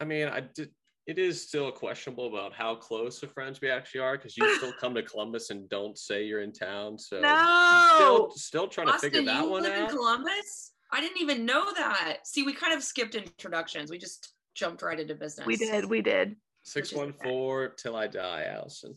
I 0.00 0.04
mean, 0.04 0.28
I 0.28 0.40
did. 0.40 0.70
It 1.06 1.20
is 1.20 1.40
still 1.40 1.70
questionable 1.70 2.26
about 2.26 2.52
how 2.52 2.74
close 2.74 3.22
of 3.22 3.30
friends 3.30 3.60
we 3.60 3.70
actually 3.70 4.00
are 4.00 4.16
because 4.16 4.36
you 4.36 4.56
still 4.56 4.72
come 4.80 4.92
to 4.96 5.04
Columbus 5.04 5.50
and 5.50 5.68
don't 5.68 5.96
say 5.96 6.24
you're 6.24 6.42
in 6.42 6.52
town. 6.52 6.98
So 6.98 7.20
No. 7.20 7.92
still, 7.94 8.30
still 8.32 8.66
trying 8.66 8.88
to 8.88 8.98
figure 8.98 9.22
that 9.22 9.44
you 9.44 9.48
one 9.48 9.62
live 9.62 9.72
in 9.76 9.82
out. 9.82 9.90
Columbus? 9.90 10.72
I 10.90 11.00
didn't 11.00 11.20
even 11.20 11.46
know 11.46 11.72
that. 11.74 12.26
See, 12.26 12.42
we 12.42 12.52
kind 12.52 12.72
of 12.72 12.82
skipped 12.82 13.14
introductions. 13.14 13.88
We 13.88 13.98
just 13.98 14.34
jumped 14.56 14.82
right 14.82 14.98
into 14.98 15.14
business. 15.14 15.46
We 15.46 15.56
did. 15.56 15.84
We 15.84 16.02
did. 16.02 16.34
Six 16.64 16.92
one 16.92 17.12
four 17.12 17.68
till 17.68 17.94
I 17.94 18.08
die, 18.08 18.46
Allison. 18.52 18.96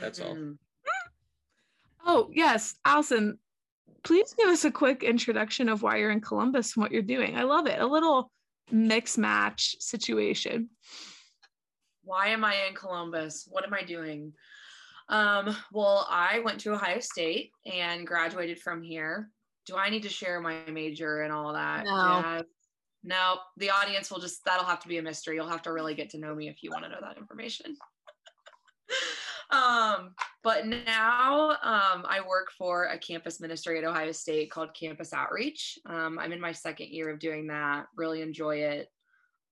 that's 0.00 0.20
all. 0.20 0.34
Mhm. 0.34 0.58
Oh 2.04 2.30
yes, 2.32 2.74
Allison. 2.84 3.38
Please 4.02 4.34
give 4.34 4.48
us 4.48 4.64
a 4.64 4.70
quick 4.70 5.02
introduction 5.02 5.68
of 5.68 5.82
why 5.82 5.96
you're 5.96 6.10
in 6.10 6.20
Columbus 6.20 6.74
and 6.74 6.82
what 6.82 6.92
you're 6.92 7.02
doing. 7.02 7.36
I 7.36 7.42
love 7.42 7.66
it. 7.66 7.80
A 7.80 7.86
little 7.86 8.30
mix 8.70 9.18
match 9.18 9.76
situation. 9.80 10.70
Why 12.02 12.28
am 12.28 12.44
I 12.44 12.56
in 12.68 12.74
Columbus? 12.74 13.46
What 13.50 13.64
am 13.64 13.74
I 13.74 13.82
doing? 13.82 14.32
Um, 15.08 15.56
well, 15.72 16.06
I 16.08 16.40
went 16.40 16.60
to 16.60 16.72
Ohio 16.72 17.00
State 17.00 17.50
and 17.70 18.06
graduated 18.06 18.60
from 18.60 18.82
here. 18.82 19.28
Do 19.66 19.76
I 19.76 19.90
need 19.90 20.02
to 20.04 20.08
share 20.08 20.40
my 20.40 20.58
major 20.70 21.22
and 21.22 21.32
all 21.32 21.52
that? 21.52 21.84
No. 21.84 21.90
Yeah. 21.90 22.42
No, 23.02 23.38
the 23.56 23.70
audience 23.70 24.10
will 24.10 24.20
just, 24.20 24.44
that'll 24.44 24.66
have 24.66 24.80
to 24.80 24.88
be 24.88 24.98
a 24.98 25.02
mystery. 25.02 25.34
You'll 25.34 25.48
have 25.48 25.62
to 25.62 25.72
really 25.72 25.94
get 25.94 26.10
to 26.10 26.18
know 26.18 26.34
me 26.34 26.48
if 26.48 26.62
you 26.62 26.70
want 26.70 26.84
to 26.84 26.90
know 26.90 27.00
that 27.00 27.16
information. 27.16 27.76
Um, 29.50 30.14
but 30.42 30.66
now 30.66 31.50
um, 31.62 32.04
I 32.08 32.20
work 32.26 32.50
for 32.56 32.84
a 32.86 32.98
campus 32.98 33.40
ministry 33.40 33.78
at 33.78 33.84
Ohio 33.84 34.12
State 34.12 34.50
called 34.50 34.74
Campus 34.74 35.12
Outreach. 35.12 35.78
Um, 35.86 36.18
I'm 36.18 36.32
in 36.32 36.40
my 36.40 36.52
second 36.52 36.88
year 36.88 37.10
of 37.10 37.18
doing 37.18 37.48
that, 37.48 37.86
really 37.96 38.22
enjoy 38.22 38.56
it, 38.56 38.88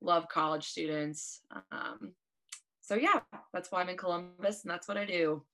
love 0.01 0.29
college 0.29 0.65
students. 0.65 1.41
Um, 1.73 2.13
so 2.81 2.95
yeah, 2.95 3.21
that's 3.53 3.71
why 3.71 3.81
I'm 3.81 3.89
in 3.89 3.97
Columbus 3.97 4.63
and 4.63 4.71
that's 4.71 4.89
what 4.89 4.97
I 4.97 5.05
do. 5.05 5.13
You- 5.13 5.45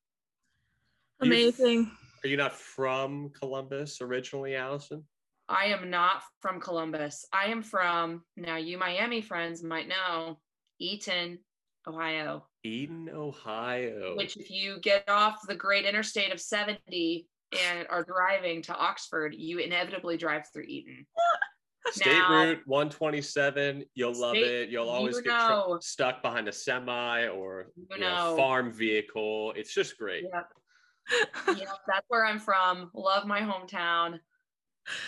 Amazing. 1.20 1.90
Are 2.22 2.28
you 2.28 2.36
not 2.36 2.54
from 2.54 3.30
Columbus 3.30 4.00
originally, 4.00 4.56
Allison? 4.56 5.04
I 5.48 5.66
am 5.66 5.90
not 5.90 6.22
from 6.40 6.58
Columbus. 6.58 7.26
I 7.32 7.46
am 7.46 7.62
from, 7.62 8.22
now 8.36 8.56
you 8.56 8.78
Miami 8.78 9.20
friends 9.20 9.62
might 9.62 9.88
know, 9.88 10.38
Eaton, 10.78 11.38
Ohio, 11.86 12.46
Eaton, 12.64 13.10
Ohio. 13.14 14.14
which 14.16 14.36
if 14.36 14.50
you 14.50 14.78
get 14.80 15.08
off 15.08 15.38
the 15.46 15.54
great 15.54 15.84
interstate 15.84 16.32
of 16.32 16.40
70 16.40 17.26
and 17.62 17.86
are 17.90 18.02
driving 18.04 18.62
to 18.62 18.74
Oxford, 18.74 19.34
you 19.36 19.58
inevitably 19.58 20.16
drive 20.16 20.44
through 20.52 20.64
Eaton. 20.66 21.06
State 21.90 22.06
now- 22.06 22.30
Route 22.44 22.62
127. 22.66 23.84
You'll 23.94 24.18
love 24.18 24.36
it. 24.36 24.70
You'll 24.70 24.86
you 24.86 24.90
always 24.90 25.20
get 25.20 25.26
know. 25.26 25.76
tr- 25.78 25.86
stuck 25.86 26.22
behind 26.22 26.48
a 26.48 26.52
semi 26.52 27.26
or 27.28 27.66
You 27.76 27.86
you 27.90 27.98
know, 28.00 28.34
farm 28.36 28.72
vehicle. 28.72 29.52
It's 29.54 29.72
just 29.74 29.98
great. 29.98 30.24
Yep. 30.32 31.58
yep, 31.58 31.68
that's 31.86 32.06
where 32.08 32.24
I'm 32.24 32.38
from. 32.38 32.90
Love 32.94 33.26
my 33.26 33.40
hometown. 33.40 34.18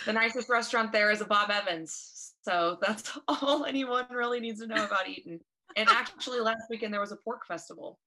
The 0.05 0.13
nicest 0.13 0.49
restaurant 0.49 0.91
there 0.91 1.09
is 1.09 1.21
a 1.21 1.25
Bob 1.25 1.49
Evans. 1.49 2.33
So 2.43 2.77
that's 2.81 3.17
all 3.27 3.65
anyone 3.65 4.05
really 4.11 4.39
needs 4.39 4.61
to 4.61 4.67
know 4.67 4.85
about 4.85 5.09
Eaton. 5.09 5.39
And 5.75 5.89
actually, 5.89 6.39
last 6.39 6.63
weekend 6.69 6.93
there 6.93 7.01
was 7.01 7.11
a 7.11 7.17
pork 7.17 7.45
festival, 7.47 7.99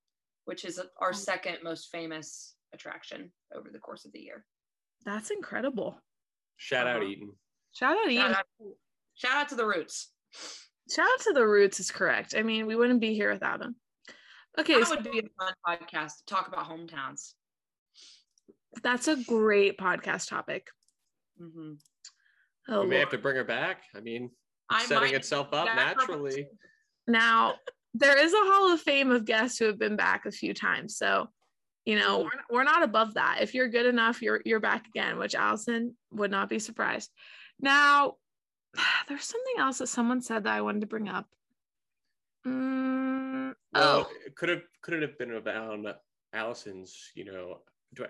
which 0.45 0.65
is 0.65 0.81
our 1.01 1.13
second 1.13 1.59
most 1.63 1.91
famous 1.93 2.55
attraction 2.73 3.31
over 3.55 3.69
the 3.71 3.79
course 3.79 4.05
of 4.05 4.13
the 4.13 4.21
year. 4.21 4.45
That's 5.05 5.31
incredible. 5.31 6.01
Shout 6.57 6.87
out 6.87 6.97
Uh-huh. 6.97 7.07
Eaton. 7.07 7.33
Shout 7.73 7.93
out 7.97 8.11
Shout 8.11 8.13
Ian. 8.13 8.35
shout 9.15 9.33
out 9.37 9.49
to 9.51 9.55
the 9.55 9.67
roots. 9.67 10.13
Shout 10.91 11.07
out 11.13 11.21
to 11.21 11.33
the 11.33 11.47
roots 11.47 11.79
is 11.81 11.91
correct. 11.91 12.35
I 12.37 12.43
mean, 12.43 12.67
we 12.67 12.75
wouldn't 12.77 13.01
be 13.01 13.15
here 13.15 13.33
without 13.33 13.61
them. 13.61 13.77
Okay, 14.59 14.79
That 14.79 14.87
so 14.89 14.97
would 14.97 15.05
be 15.05 15.21
a 15.21 15.23
fun 15.39 15.55
podcast 15.67 16.19
to 16.19 16.25
talk 16.27 16.49
about 16.49 16.67
hometowns. 16.69 17.35
that's 18.83 19.09
a 19.09 19.17
great 19.25 19.79
podcast 19.79 20.29
topic. 20.29 20.67
hmm 21.39 21.75
Oh, 22.69 22.83
we 22.83 22.89
may 22.89 22.99
have 23.01 23.11
to 23.11 23.19
bring 23.19 23.35
her 23.37 23.43
back. 23.45 23.83
I 23.97 24.01
mean, 24.01 24.31
I 24.69 24.85
setting 24.85 25.15
itself 25.15 25.49
up 25.53 25.67
back 25.67 25.95
for- 25.95 26.13
naturally. 26.13 26.47
Now 27.11 27.57
there 27.95 28.19
is 28.19 28.33
a 28.33 28.37
hall 28.39 28.73
of 28.73 28.81
fame 28.81 29.11
of 29.11 29.25
guests 29.25 29.59
who 29.59 29.67
have 29.67 29.79
been 29.79 29.97
back 29.97 30.27
a 30.27 30.31
few 30.31 30.55
times. 30.55 30.97
So, 30.97 31.29
you 31.85 31.99
know, 31.99 32.21
Mhm. 32.21 32.25
we're, 32.25 32.57
we're 32.59 32.65
not 32.65 32.83
above 32.83 33.15
that. 33.15 33.39
If 33.43 33.55
you're 33.55 33.69
good 33.69 33.87
enough, 33.87 34.23
you're 34.23 34.41
you're 34.45 34.61
back 34.61 34.87
again, 34.87 35.19
which 35.19 35.35
Allison 35.35 35.97
would 36.13 36.31
not 36.31 36.49
be 36.49 36.59
surprised. 36.59 37.11
Now, 37.59 38.17
there's 39.09 39.25
something 39.25 39.55
else 39.59 39.79
that 39.79 39.89
someone 39.89 40.21
said 40.21 40.45
that 40.45 40.55
I 40.55 40.61
wanted 40.61 40.83
to 40.83 40.87
bring 40.87 41.09
up. 41.09 41.27
Mm, 42.47 43.55
Well, 43.73 44.07
oh, 44.07 44.13
it 44.25 44.35
could 44.37 44.49
have 44.49 44.63
could 44.83 44.95
it 44.95 45.03
have 45.03 45.19
been 45.19 45.35
about 45.35 45.97
Allison's, 46.33 47.11
you 47.15 47.25
know, 47.25 47.63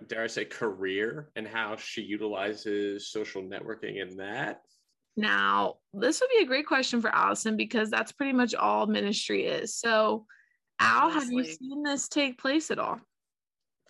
dare 0.06 0.22
I 0.24 0.26
say 0.26 0.44
career 0.44 1.30
and 1.36 1.46
how 1.48 1.76
she 1.76 2.02
utilizes 2.02 3.10
social 3.10 3.42
networking 3.42 4.00
in 4.00 4.16
that? 4.18 4.62
Now, 5.20 5.74
this 5.92 6.18
would 6.20 6.30
be 6.30 6.42
a 6.42 6.46
great 6.46 6.66
question 6.66 7.02
for 7.02 7.14
Allison 7.14 7.54
because 7.54 7.90
that's 7.90 8.10
pretty 8.10 8.32
much 8.32 8.54
all 8.54 8.86
ministry 8.86 9.44
is. 9.44 9.76
So, 9.76 10.24
Al, 10.80 11.10
have 11.10 11.30
you 11.30 11.44
seen 11.44 11.82
this 11.82 12.08
take 12.08 12.38
place 12.38 12.70
at 12.70 12.78
all? 12.78 12.98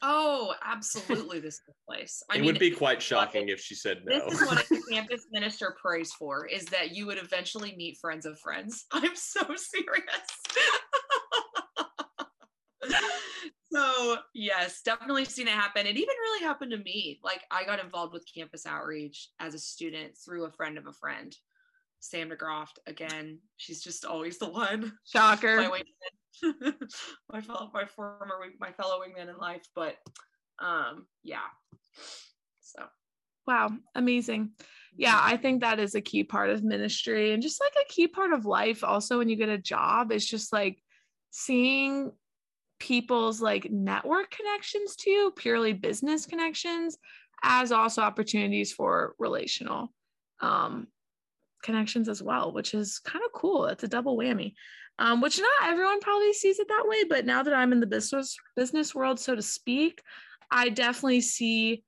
Oh, 0.03 0.55
absolutely. 0.65 1.39
This 1.39 1.55
is 1.55 1.75
place. 1.89 2.23
I 2.29 2.35
it 2.37 2.39
mean, 2.39 2.47
would 2.47 2.59
be 2.59 2.73
quite 2.73 3.01
shocking 3.01 3.49
if 3.49 3.61
she 3.61 3.77
said 3.77 4.03
no. 4.05 4.29
This 4.29 4.41
is 4.41 4.49
what 4.49 4.59
a 4.59 4.83
campus 4.93 5.27
minister 5.31 5.77
prays 5.81 6.13
for: 6.13 6.47
is 6.47 6.65
that 6.67 6.97
you 6.97 7.07
would 7.07 7.19
eventually 7.19 7.77
meet 7.77 7.99
friends 8.01 8.27
of 8.27 8.37
friends. 8.41 8.87
I'm 8.93 9.15
so 9.15 9.43
serious. 9.57 10.27
So 14.01 14.19
yes, 14.35 14.83
definitely 14.83 15.25
seen 15.25 15.49
it 15.49 15.55
happen. 15.55 15.87
It 15.87 15.97
even 15.97 16.09
really 16.09 16.45
happened 16.45 16.71
to 16.73 16.79
me. 16.79 17.21
Like 17.23 17.43
I 17.51 17.65
got 17.65 17.83
involved 17.83 18.13
with 18.13 18.25
campus 18.33 18.67
outreach 18.67 19.29
as 19.39 19.55
a 19.55 19.59
student 19.59 20.17
through 20.17 20.45
a 20.45 20.53
friend 20.53 20.79
of 20.79 20.87
a 20.87 20.93
friend, 20.93 21.35
Sam 22.01 22.31
DeGroft. 22.31 22.79
Again, 22.87 23.39
she's 23.57 23.83
just 23.83 24.05
always 24.05 24.39
the 24.39 24.49
one 24.51 24.93
Shocker. 25.07 25.57
my 25.57 25.69
wingman, 25.69 26.75
my 27.33 27.41
fellow, 27.41 27.71
my 27.73 27.85
former, 27.85 28.35
my 28.59 28.73
fellow 28.73 29.01
wingman 29.01 29.29
in 29.29 29.37
life. 29.39 29.65
But 29.75 29.97
um, 30.61 31.07
yeah. 31.23 31.49
So 32.61 32.85
Wow, 33.47 33.71
amazing. 33.95 34.51
Yeah, 34.97 35.19
I 35.21 35.37
think 35.37 35.61
that 35.61 35.79
is 35.79 35.95
a 35.95 36.01
key 36.01 36.25
part 36.25 36.51
of 36.51 36.63
ministry 36.63 37.33
and 37.33 37.43
just 37.43 37.61
like 37.61 37.73
a 37.81 37.93
key 37.93 38.07
part 38.07 38.33
of 38.33 38.45
life. 38.45 38.85
Also, 38.85 39.19
when 39.19 39.29
you 39.29 39.37
get 39.37 39.49
a 39.49 39.59
job, 39.59 40.13
it's 40.13 40.27
just 40.27 40.53
like 40.53 40.79
seeing 41.31 42.13
people's 42.81 43.41
like 43.41 43.71
network 43.71 44.31
connections 44.31 44.97
to 44.97 45.33
purely 45.37 45.73
business 45.73 46.27
connections, 46.27 46.99
as 47.43 47.71
also 47.71 48.03
opportunities 48.03 48.73
for 48.73 49.15
relational 49.19 49.93
um, 50.41 50.89
connections 51.63 52.09
as 52.09 52.23
well, 52.23 52.53
which 52.53 52.75
is 52.75 52.99
kind 52.99 53.25
of 53.25 53.33
cool. 53.33 53.67
It's 53.67 53.85
a 53.85 53.89
double 53.89 54.17
whammy. 54.17 54.55
Um, 54.99 55.23
which 55.23 55.39
not 55.39 55.71
everyone 55.71 56.01
probably 56.01 56.35
sees 56.35 56.59
it 56.59 56.69
that 56.69 56.85
way, 56.87 57.05
but 57.05 57.25
now 57.25 57.43
that 57.43 57.55
I'm 57.55 57.73
in 57.73 57.81
the 57.81 57.87
business 57.87 58.37
business 58.55 58.95
world, 58.95 59.19
so 59.19 59.35
to 59.35 59.41
speak, 59.41 60.03
I 60.51 60.69
definitely 60.69 61.23
see 61.23 61.85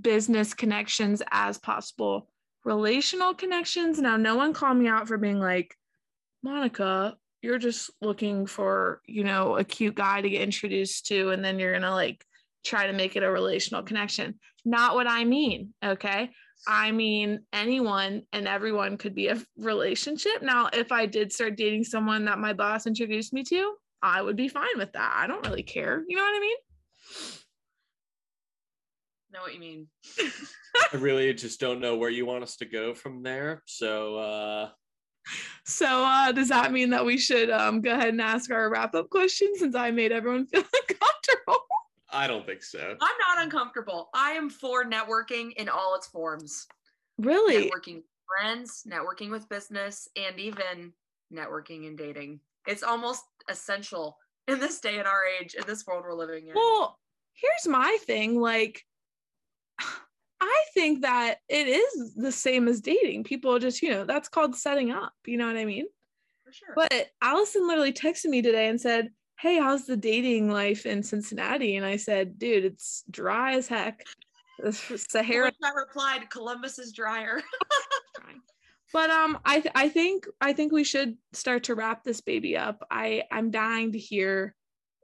business 0.00 0.54
connections 0.54 1.22
as 1.30 1.58
possible 1.58 2.28
relational 2.64 3.34
connections 3.34 3.98
now 3.98 4.16
no 4.16 4.36
one 4.36 4.52
call 4.52 4.74
me 4.74 4.86
out 4.86 5.08
for 5.08 5.16
being 5.16 5.38
like 5.38 5.74
monica 6.42 7.16
you're 7.42 7.58
just 7.58 7.90
looking 8.00 8.46
for 8.46 9.00
you 9.06 9.24
know 9.24 9.56
a 9.56 9.64
cute 9.64 9.94
guy 9.94 10.20
to 10.20 10.30
get 10.30 10.42
introduced 10.42 11.06
to 11.06 11.30
and 11.30 11.44
then 11.44 11.58
you're 11.58 11.72
gonna 11.72 11.90
like 11.90 12.24
try 12.64 12.86
to 12.86 12.92
make 12.92 13.16
it 13.16 13.22
a 13.22 13.30
relational 13.30 13.82
connection. 13.82 14.38
Not 14.64 14.94
what 14.94 15.06
i 15.06 15.24
mean 15.24 15.74
okay? 15.84 16.30
I 16.66 16.90
mean 16.90 17.40
anyone 17.52 18.22
and 18.32 18.48
everyone 18.48 18.96
could 18.96 19.14
be 19.14 19.28
a 19.28 19.40
relationship. 19.56 20.42
Now 20.42 20.68
if 20.72 20.92
i 20.92 21.06
did 21.06 21.32
start 21.32 21.56
dating 21.56 21.84
someone 21.84 22.24
that 22.24 22.38
my 22.38 22.52
boss 22.52 22.86
introduced 22.86 23.32
me 23.32 23.44
to 23.44 23.74
i 24.02 24.20
would 24.20 24.36
be 24.36 24.48
fine 24.48 24.76
with 24.76 24.92
that. 24.92 25.12
I 25.16 25.26
don't 25.26 25.46
really 25.46 25.62
care. 25.62 26.04
You 26.08 26.16
know 26.16 26.22
what 26.22 26.36
i 26.36 26.40
mean? 26.40 26.56
Know 29.30 29.40
what 29.40 29.52
you 29.52 29.60
mean. 29.60 29.88
I 30.92 30.96
really 30.96 31.32
just 31.34 31.60
don't 31.60 31.80
know 31.80 31.96
where 31.96 32.10
you 32.10 32.24
want 32.24 32.42
us 32.42 32.56
to 32.56 32.64
go 32.64 32.94
from 32.94 33.22
there. 33.22 33.62
So 33.66 34.16
uh 34.16 34.68
So 35.64 35.86
uh, 35.86 36.32
does 36.32 36.48
that 36.48 36.72
mean 36.72 36.90
that 36.90 37.04
we 37.04 37.18
should 37.18 37.50
um, 37.50 37.80
go 37.80 37.92
ahead 37.92 38.08
and 38.08 38.20
ask 38.20 38.50
our 38.50 38.70
wrap 38.70 38.94
up 38.94 39.10
question 39.10 39.48
since 39.54 39.74
I 39.74 39.90
made 39.90 40.12
everyone 40.12 40.46
feel 40.48 40.62
uncomfortable? 40.62 41.66
I 42.10 42.26
don't 42.26 42.46
think 42.46 42.62
so. 42.62 42.96
I'm 43.00 43.16
not 43.28 43.44
uncomfortable. 43.44 44.08
I 44.14 44.30
am 44.30 44.48
for 44.48 44.84
networking 44.84 45.52
in 45.56 45.68
all 45.68 45.94
its 45.94 46.06
forms. 46.06 46.66
Really? 47.18 47.68
Networking 47.68 47.96
with 47.96 48.04
friends, 48.26 48.86
networking 48.88 49.30
with 49.30 49.48
business, 49.48 50.08
and 50.16 50.38
even 50.40 50.92
networking 51.32 51.86
and 51.86 51.98
dating. 51.98 52.40
It's 52.66 52.82
almost 52.82 53.24
essential 53.50 54.16
in 54.46 54.58
this 54.58 54.80
day 54.80 54.98
and 54.98 55.06
our 55.06 55.24
age, 55.40 55.54
in 55.54 55.64
this 55.66 55.86
world 55.86 56.04
we're 56.04 56.14
living 56.14 56.48
in. 56.48 56.54
Well, 56.54 56.98
here's 57.34 57.70
my 57.70 57.98
thing. 58.02 58.40
Like, 58.40 58.84
I 60.40 60.64
think 60.74 61.02
that 61.02 61.36
it 61.48 61.66
is 61.66 62.14
the 62.14 62.32
same 62.32 62.68
as 62.68 62.80
dating. 62.80 63.24
People 63.24 63.58
just, 63.58 63.82
you 63.82 63.90
know, 63.90 64.04
that's 64.04 64.28
called 64.28 64.54
setting 64.54 64.90
up. 64.90 65.12
You 65.26 65.36
know 65.36 65.46
what 65.46 65.56
I 65.56 65.64
mean? 65.64 65.86
for 66.48 66.52
sure. 66.52 66.74
But 66.74 67.08
Allison 67.22 67.66
literally 67.66 67.92
texted 67.92 68.26
me 68.26 68.42
today 68.42 68.68
and 68.68 68.80
said, 68.80 69.10
Hey, 69.38 69.58
how's 69.58 69.86
the 69.86 69.96
dating 69.96 70.50
life 70.50 70.84
in 70.84 71.02
Cincinnati? 71.02 71.76
And 71.76 71.86
I 71.86 71.96
said, 71.96 72.38
Dude, 72.38 72.64
it's 72.64 73.04
dry 73.10 73.54
as 73.54 73.68
heck. 73.68 74.04
Sahara 74.72 75.52
I 75.62 75.70
replied, 75.76 76.30
Columbus 76.30 76.78
is 76.78 76.92
drier. 76.92 77.40
but 78.92 79.10
um 79.10 79.38
i 79.44 79.60
th- 79.60 79.72
i 79.74 79.86
think 79.86 80.26
i 80.40 80.54
think 80.54 80.72
we 80.72 80.82
should 80.82 81.18
start 81.34 81.64
to 81.64 81.74
wrap 81.74 82.02
this 82.02 82.22
baby 82.22 82.56
up 82.56 82.82
i 82.90 83.22
i'm 83.30 83.50
dying 83.50 83.92
to 83.92 83.98
hear 83.98 84.54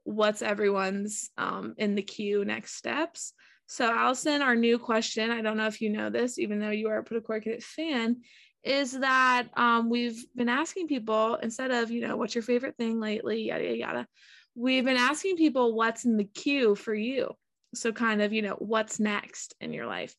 what's 0.04 0.40
everyone's 0.40 1.28
um 1.36 1.74
in 1.76 1.94
the 1.94 2.02
queue 2.02 2.46
next 2.46 2.76
steps 2.76 3.34
so 3.66 3.90
allison 3.90 4.42
our 4.42 4.56
new 4.56 4.78
question 4.78 5.30
i 5.30 5.40
don't 5.40 5.56
know 5.56 5.66
if 5.66 5.80
you 5.80 5.90
know 5.90 6.10
this 6.10 6.38
even 6.38 6.58
though 6.58 6.70
you 6.70 6.88
are 6.88 6.98
a 6.98 7.04
put 7.04 7.16
a 7.16 7.20
cork 7.20 7.46
in 7.46 7.52
it 7.52 7.62
fan 7.62 8.20
is 8.62 8.92
that 8.92 9.46
um 9.56 9.90
we've 9.90 10.24
been 10.34 10.48
asking 10.48 10.86
people 10.86 11.36
instead 11.36 11.70
of 11.70 11.90
you 11.90 12.06
know 12.06 12.16
what's 12.16 12.34
your 12.34 12.42
favorite 12.42 12.76
thing 12.76 13.00
lately 13.00 13.42
yada 13.42 13.64
yada 13.64 13.76
yada 13.76 14.06
we've 14.54 14.84
been 14.84 14.96
asking 14.96 15.36
people 15.36 15.74
what's 15.74 16.04
in 16.04 16.16
the 16.16 16.24
queue 16.24 16.74
for 16.74 16.94
you 16.94 17.30
so 17.74 17.92
kind 17.92 18.22
of 18.22 18.32
you 18.32 18.42
know 18.42 18.56
what's 18.58 19.00
next 19.00 19.54
in 19.60 19.72
your 19.72 19.86
life 19.86 20.14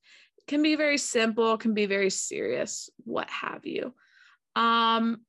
can 0.48 0.62
be 0.62 0.76
very 0.76 0.98
simple, 0.98 1.58
can 1.58 1.74
be 1.74 1.86
very 1.86 2.10
serious, 2.10 2.90
what 3.04 3.30
have 3.30 3.66
you. 3.66 3.94
Um, 4.56 5.22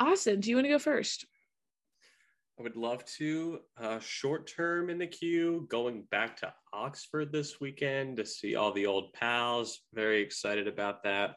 Austin, 0.00 0.40
do 0.40 0.50
you 0.50 0.56
want 0.56 0.66
to 0.66 0.70
go 0.72 0.78
first? 0.78 1.26
I 2.62 2.64
would 2.64 2.76
love 2.76 3.04
to. 3.16 3.58
Uh, 3.76 3.98
short 3.98 4.46
term 4.46 4.88
in 4.88 4.96
the 4.96 5.06
queue, 5.08 5.66
going 5.68 6.04
back 6.12 6.36
to 6.36 6.54
Oxford 6.72 7.32
this 7.32 7.60
weekend 7.60 8.18
to 8.18 8.24
see 8.24 8.54
all 8.54 8.70
the 8.70 8.86
old 8.86 9.12
pals. 9.14 9.80
Very 9.92 10.22
excited 10.22 10.68
about 10.68 11.02
that. 11.02 11.34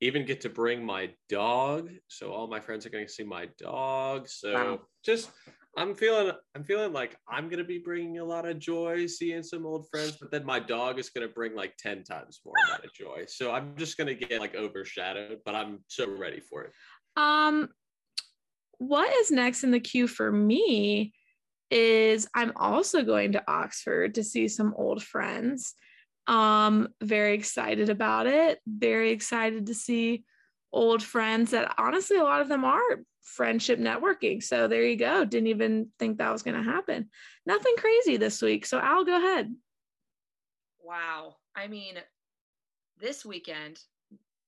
Even 0.00 0.24
get 0.24 0.40
to 0.42 0.48
bring 0.48 0.84
my 0.84 1.10
dog. 1.28 1.90
So 2.06 2.30
all 2.30 2.46
my 2.46 2.60
friends 2.60 2.86
are 2.86 2.90
going 2.90 3.08
to 3.08 3.12
see 3.12 3.24
my 3.24 3.48
dog. 3.58 4.28
So 4.28 4.52
Wow. 4.54 4.80
just 5.04 5.32
I'm 5.76 5.96
feeling 5.96 6.30
I'm 6.54 6.62
feeling 6.62 6.92
like 6.92 7.16
I'm 7.28 7.48
going 7.48 7.58
to 7.58 7.64
be 7.64 7.78
bringing 7.78 8.18
a 8.20 8.24
lot 8.24 8.46
of 8.46 8.60
joy 8.60 9.06
seeing 9.08 9.42
some 9.42 9.66
old 9.66 9.88
friends, 9.90 10.16
but 10.20 10.30
then 10.30 10.44
my 10.44 10.60
dog 10.60 11.00
is 11.00 11.10
going 11.10 11.26
to 11.26 11.34
bring 11.34 11.56
like 11.56 11.76
10 11.78 12.04
times 12.04 12.40
more 12.44 12.54
amount 12.68 12.84
of 12.84 12.92
joy. 12.94 13.24
So 13.26 13.50
I'm 13.50 13.74
just 13.76 13.96
going 13.96 14.06
to 14.06 14.14
get 14.14 14.38
like 14.38 14.54
overshadowed, 14.54 15.40
but 15.44 15.56
I'm 15.56 15.80
so 15.88 16.08
ready 16.08 16.38
for 16.38 16.62
it. 16.62 16.72
Um, 17.16 17.68
what 18.78 19.12
is 19.12 19.30
next 19.30 19.64
in 19.64 19.70
the 19.70 19.80
queue 19.80 20.06
for 20.06 20.30
me 20.30 21.12
is 21.70 22.26
I'm 22.34 22.52
also 22.56 23.02
going 23.02 23.32
to 23.32 23.44
Oxford 23.50 24.14
to 24.14 24.24
see 24.24 24.48
some 24.48 24.74
old 24.76 25.02
friends. 25.02 25.74
Um, 26.26 26.88
very 27.02 27.34
excited 27.34 27.90
about 27.90 28.26
it. 28.26 28.60
Very 28.66 29.10
excited 29.10 29.66
to 29.66 29.74
see 29.74 30.24
old 30.72 31.02
friends 31.02 31.50
that 31.50 31.74
honestly 31.78 32.18
a 32.18 32.24
lot 32.24 32.40
of 32.40 32.48
them 32.48 32.64
are 32.64 32.80
friendship 33.22 33.78
networking. 33.78 34.42
So 34.42 34.68
there 34.68 34.84
you 34.84 34.96
go. 34.96 35.24
Didn't 35.24 35.48
even 35.48 35.88
think 35.98 36.18
that 36.18 36.32
was 36.32 36.42
going 36.42 36.56
to 36.56 36.70
happen. 36.70 37.10
Nothing 37.46 37.74
crazy 37.76 38.16
this 38.16 38.40
week. 38.40 38.64
So 38.66 38.78
Al, 38.78 39.04
go 39.04 39.16
ahead. 39.16 39.54
wow. 40.82 41.36
I 41.54 41.66
mean, 41.66 41.94
this 43.00 43.24
weekend, 43.24 43.80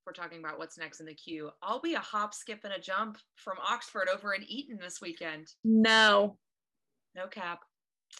if 0.00 0.06
we're 0.06 0.12
talking 0.12 0.38
about 0.38 0.58
what's 0.58 0.78
next 0.78 1.00
in 1.00 1.06
the 1.06 1.14
queue. 1.14 1.50
I'll 1.62 1.80
be 1.80 1.94
a 1.94 2.00
hop, 2.00 2.32
skip, 2.32 2.60
and 2.64 2.72
a 2.72 2.80
jump 2.80 3.18
from 3.34 3.58
Oxford 3.66 4.08
over 4.12 4.32
in 4.32 4.42
Eaton 4.44 4.78
this 4.80 5.00
weekend. 5.00 5.48
No, 5.62 6.38
No 7.14 7.26
cap. 7.26 7.60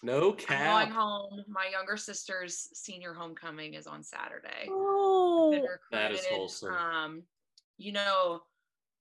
No 0.02 0.30
I'm 0.30 0.36
cap. 0.36 0.82
going 0.84 0.90
home. 0.94 1.44
My 1.48 1.68
younger 1.72 1.96
sister's 1.96 2.68
senior 2.74 3.12
homecoming 3.14 3.74
is 3.74 3.86
on 3.86 4.02
Saturday. 4.02 4.68
Oh, 4.68 5.66
That 5.90 6.12
is 6.12 6.24
wholesome. 6.26 6.72
Um, 6.72 7.22
you 7.78 7.92
know, 7.92 8.42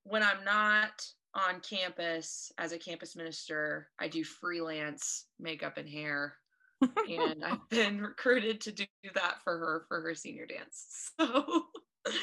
when 0.04 0.24
I'm 0.24 0.44
not 0.46 1.06
on 1.36 1.60
campus 1.60 2.52
as 2.58 2.72
a 2.72 2.80
campus 2.80 3.16
minister, 3.16 3.90
I 4.00 4.08
do 4.08 4.24
freelance 4.24 5.26
makeup 5.40 5.78
and 5.78 5.88
hair, 5.88 6.34
and 6.82 7.44
I've 7.46 7.70
been 7.70 8.02
recruited 8.02 8.62
to 8.62 8.72
do 8.72 8.86
that 9.14 9.44
for 9.44 9.58
her 9.60 9.86
for 9.90 10.02
her 10.02 10.16
senior 10.16 10.46
dance. 10.46 11.12
So 11.20 11.66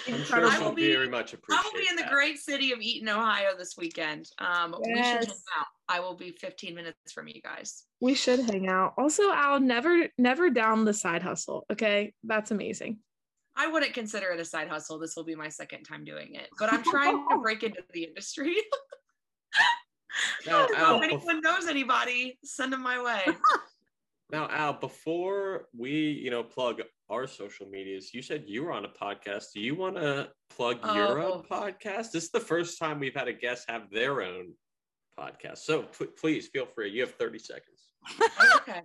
I'm 0.08 0.24
sure 0.24 0.46
I 0.46 0.56
she'll 0.58 0.72
be- 0.72 0.92
very 0.92 1.08
much 1.08 1.34
I 1.34 1.62
will 1.64 1.72
be 1.78 1.86
in 1.90 1.96
the 1.96 2.02
that. 2.02 2.10
great 2.12 2.38
city 2.38 2.72
of 2.72 2.80
Eaton, 2.80 3.08
Ohio 3.08 3.50
this 3.56 3.76
weekend. 3.76 4.28
Um, 4.38 4.74
we 4.84 4.94
should 4.94 5.04
hang 5.04 5.22
Yes. 5.22 5.42
out. 5.58 5.66
I 5.88 6.00
will 6.00 6.14
be 6.14 6.30
15 6.32 6.74
minutes 6.74 7.12
from 7.12 7.28
you 7.28 7.40
guys. 7.42 7.84
we 8.00 8.14
should 8.14 8.40
hang 8.40 8.68
out. 8.68 8.94
Also, 8.98 9.30
Al, 9.32 9.60
never, 9.60 10.08
never 10.18 10.50
down 10.50 10.84
the 10.84 10.92
side 10.94 11.22
hustle. 11.22 11.64
Okay, 11.72 12.12
that's 12.24 12.50
amazing. 12.50 12.98
I 13.56 13.68
wouldn't 13.68 13.94
consider 13.94 14.30
it 14.32 14.40
a 14.40 14.44
side 14.44 14.68
hustle. 14.68 14.98
This 14.98 15.16
will 15.16 15.24
be 15.24 15.34
my 15.34 15.48
second 15.48 15.84
time 15.84 16.04
doing 16.04 16.34
it, 16.34 16.48
but 16.58 16.70
I'm 16.72 16.82
trying 16.82 17.26
to 17.30 17.38
break 17.42 17.62
into 17.62 17.82
the 17.92 18.04
industry. 18.04 18.56
Now, 20.46 20.66
Al, 20.76 20.96
if 20.98 21.04
anyone 21.04 21.40
knows 21.40 21.66
anybody, 21.66 22.38
send 22.44 22.72
them 22.72 22.82
my 22.82 23.02
way. 23.02 23.24
now, 24.30 24.48
Al, 24.50 24.74
before 24.74 25.68
we, 25.76 25.90
you 25.92 26.30
know, 26.30 26.42
plug 26.42 26.82
our 27.08 27.26
social 27.26 27.66
medias, 27.68 28.12
you 28.12 28.22
said 28.22 28.44
you 28.46 28.64
were 28.64 28.72
on 28.72 28.84
a 28.84 28.88
podcast. 28.88 29.52
Do 29.54 29.60
you 29.60 29.74
want 29.74 29.96
to 29.96 30.28
plug 30.50 30.78
your 30.94 31.20
own 31.20 31.44
Oh. 31.48 31.54
podcast? 31.54 32.10
This 32.12 32.24
is 32.24 32.30
the 32.30 32.40
first 32.40 32.78
time 32.78 32.98
we've 32.98 33.14
had 33.14 33.28
a 33.28 33.32
guest 33.32 33.64
have 33.68 33.90
their 33.90 34.22
own 34.22 34.52
podcast. 35.18 35.58
So 35.58 35.82
p- 35.82 36.06
please 36.18 36.48
feel 36.48 36.66
free. 36.66 36.90
You 36.90 37.02
have 37.02 37.14
30 37.14 37.38
seconds. 37.38 37.92
okay. 38.56 38.80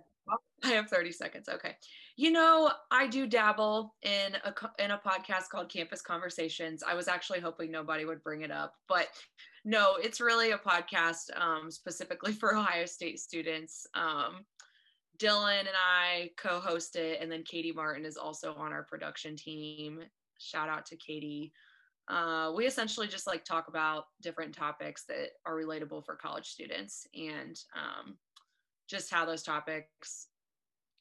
I 0.64 0.68
have 0.68 0.88
30 0.88 1.10
seconds. 1.10 1.48
Okay. 1.48 1.74
You 2.16 2.30
know, 2.30 2.70
I 2.92 3.08
do 3.08 3.26
dabble 3.26 3.94
in 4.02 4.36
a 4.44 4.54
in 4.82 4.92
a 4.92 4.98
podcast 5.04 5.48
called 5.50 5.68
Campus 5.68 6.00
Conversations. 6.02 6.84
I 6.86 6.94
was 6.94 7.08
actually 7.08 7.40
hoping 7.40 7.72
nobody 7.72 8.04
would 8.04 8.22
bring 8.22 8.42
it 8.42 8.52
up, 8.52 8.72
but 8.88 9.08
no, 9.64 9.96
it's 10.00 10.20
really 10.20 10.52
a 10.52 10.58
podcast 10.58 11.36
um, 11.36 11.70
specifically 11.72 12.32
for 12.40 12.54
Ohio 12.56 12.86
State 12.86 13.18
students. 13.18 13.86
Um, 13.94 14.44
Dylan 15.22 15.60
and 15.60 15.68
I 15.76 16.30
co-host 16.36 16.96
it, 16.96 17.20
and 17.20 17.30
then 17.30 17.44
Katie 17.44 17.72
Martin 17.72 18.04
is 18.04 18.16
also 18.16 18.54
on 18.54 18.72
our 18.72 18.82
production 18.82 19.36
team. 19.36 20.00
Shout 20.38 20.68
out 20.68 20.86
to 20.86 20.96
Katie. 20.96 21.52
Uh, 22.08 22.52
we 22.56 22.66
essentially 22.66 23.06
just 23.06 23.28
like 23.28 23.44
talk 23.44 23.68
about 23.68 24.06
different 24.20 24.54
topics 24.54 25.04
that 25.08 25.28
are 25.46 25.54
relatable 25.54 26.04
for 26.04 26.16
college 26.16 26.48
students 26.48 27.06
and 27.14 27.60
um, 27.76 28.16
just 28.88 29.10
how 29.10 29.24
those 29.24 29.42
topics 29.42 30.26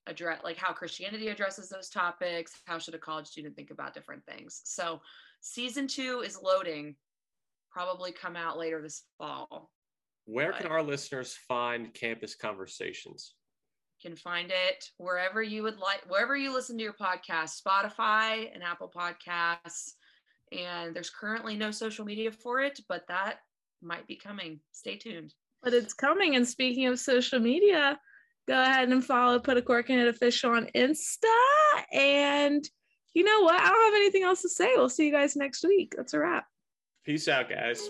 address 0.08 0.40
like 0.44 0.58
how 0.58 0.74
christianity 0.74 1.28
addresses 1.28 1.70
those 1.70 1.88
topics 1.88 2.54
how 2.66 2.80
should 2.80 2.96
a 2.96 2.98
college 2.98 3.28
student 3.28 3.56
think 3.56 3.70
about 3.70 3.94
different 3.94 4.26
things 4.26 4.62
so 4.64 5.00
season 5.42 5.88
two 5.88 6.24
is 6.26 6.40
loading 6.42 6.96
probably 7.70 8.12
come 8.12 8.36
out 8.36 8.58
later 8.58 8.82
this 8.82 9.04
fall 9.20 9.70
Where 10.26 10.54
can 10.54 10.68
our 10.68 10.84
listeners 10.84 11.36
find 11.48 11.94
Campus 11.94 12.36
Conversations? 12.36 13.34
You 14.04 14.10
can 14.10 14.18
find 14.18 14.52
it 14.52 14.86
wherever 14.98 15.42
you 15.42 15.64
would 15.64 15.78
like 15.78 16.02
wherever 16.08 16.36
you 16.36 16.54
listen 16.54 16.78
to 16.78 16.84
your 16.84 16.94
podcast 16.94 17.62
spotify 17.62 18.50
and 18.54 18.64
apple 18.64 18.92
podcasts 18.94 19.92
and 20.52 20.96
there's 20.96 21.10
currently 21.10 21.56
no 21.56 21.72
social 21.72 22.06
media 22.06 22.32
for 22.32 22.60
it 22.62 22.80
but 22.90 23.04
that 23.08 23.40
might 23.82 24.08
be 24.08 24.16
coming 24.16 24.60
stay 24.72 24.96
tuned 24.96 25.34
But 25.64 25.74
it's 25.74 25.94
coming. 25.94 26.36
And 26.36 26.48
speaking 26.48 26.88
of 26.88 27.00
social 27.00 27.40
media, 27.40 28.00
go 28.48 28.62
ahead 28.62 28.90
and 28.90 29.04
follow 29.06 29.40
Put 29.40 29.58
a 29.58 29.62
Cork 29.62 29.90
in 29.90 30.00
It 30.00 30.08
official 30.08 30.52
on 30.52 30.68
Insta. 30.76 31.28
And 31.94 32.68
you 33.14 33.24
know 33.24 33.42
what? 33.42 33.60
I 33.60 33.70
don't 33.70 33.86
have 33.86 33.94
anything 33.94 34.24
else 34.24 34.42
to 34.42 34.50
say. 34.50 34.74
We'll 34.76 34.90
see 34.90 35.06
you 35.06 35.12
guys 35.12 35.36
next 35.36 35.64
week. 35.64 35.94
That's 35.96 36.14
a 36.14 36.20
wrap. 36.20 36.46
Peace 37.06 37.28
out, 37.28 37.50
guys. 37.50 37.90